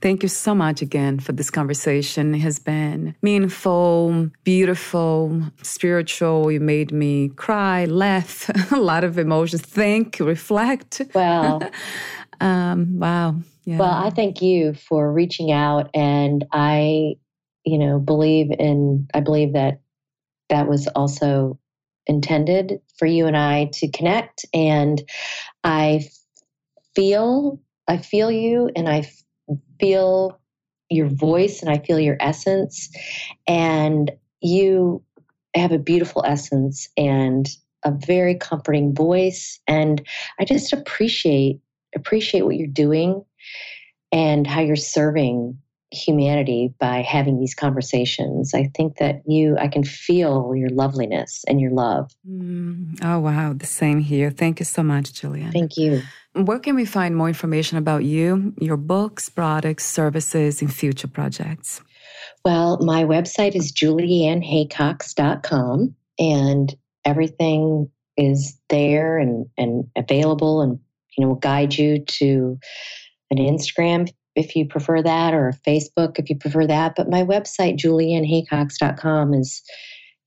[0.01, 2.35] Thank you so much again for this conversation.
[2.35, 6.51] It has been meaningful, beautiful, spiritual.
[6.51, 11.01] You made me cry, laugh, a lot of emotions, think, reflect.
[11.13, 11.61] Well,
[12.41, 13.35] um, wow.
[13.63, 13.79] Yeah.
[13.79, 17.15] Well, I thank you for reaching out and I,
[17.65, 19.79] you know, believe in I believe that
[20.49, 21.59] that was also
[22.05, 25.01] intended for you and I to connect and
[25.63, 26.07] I
[26.95, 29.09] feel I feel you and I
[29.79, 30.39] feel
[30.89, 32.89] your voice and I feel your essence.
[33.47, 35.03] And you
[35.55, 37.47] have a beautiful essence and
[37.83, 39.59] a very comforting voice.
[39.67, 40.05] And
[40.39, 41.59] I just appreciate
[41.95, 43.23] appreciate what you're doing
[44.11, 45.57] and how you're serving
[45.91, 48.53] humanity by having these conversations.
[48.53, 52.11] I think that you, I can feel your loveliness and your love.
[52.29, 52.99] Mm.
[53.03, 53.53] Oh, wow.
[53.53, 54.29] The same here.
[54.29, 55.53] Thank you so much, Julianne.
[55.53, 56.01] Thank you.
[56.33, 61.81] Where can we find more information about you, your books, products, services, and future projects?
[62.43, 66.75] Well, my website is juliannehaycox.com and
[67.05, 70.79] everything is there and, and available and
[71.15, 72.59] you know will guide you to
[73.31, 76.93] an Instagram if you prefer that, or Facebook if you prefer that.
[76.95, 79.63] But my website, juliannehaycox.com, is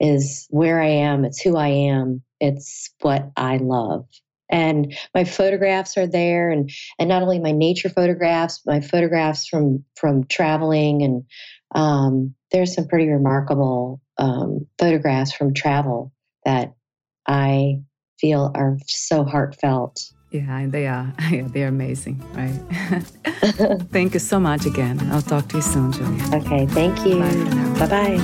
[0.00, 1.24] is where I am.
[1.24, 2.22] It's who I am.
[2.40, 4.06] It's what I love.
[4.50, 9.84] And my photographs are there, and and not only my nature photographs, my photographs from
[9.94, 11.24] from traveling, and
[11.74, 16.12] um, there's some pretty remarkable um, photographs from travel
[16.44, 16.74] that
[17.28, 17.80] I
[18.18, 20.02] feel are so heartfelt.
[20.30, 21.12] Yeah, they are.
[21.30, 22.52] Yeah, they're amazing, right?
[23.92, 24.98] thank you so much again.
[25.12, 26.22] I'll talk to you soon, Julia.
[26.34, 27.18] Okay, thank you.
[27.78, 28.18] Bye bye.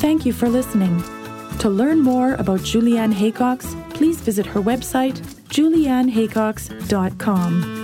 [0.00, 1.02] Thank you for listening.
[1.58, 7.83] To learn more about Julianne Haycox, please visit her website, juliannehaycox.com.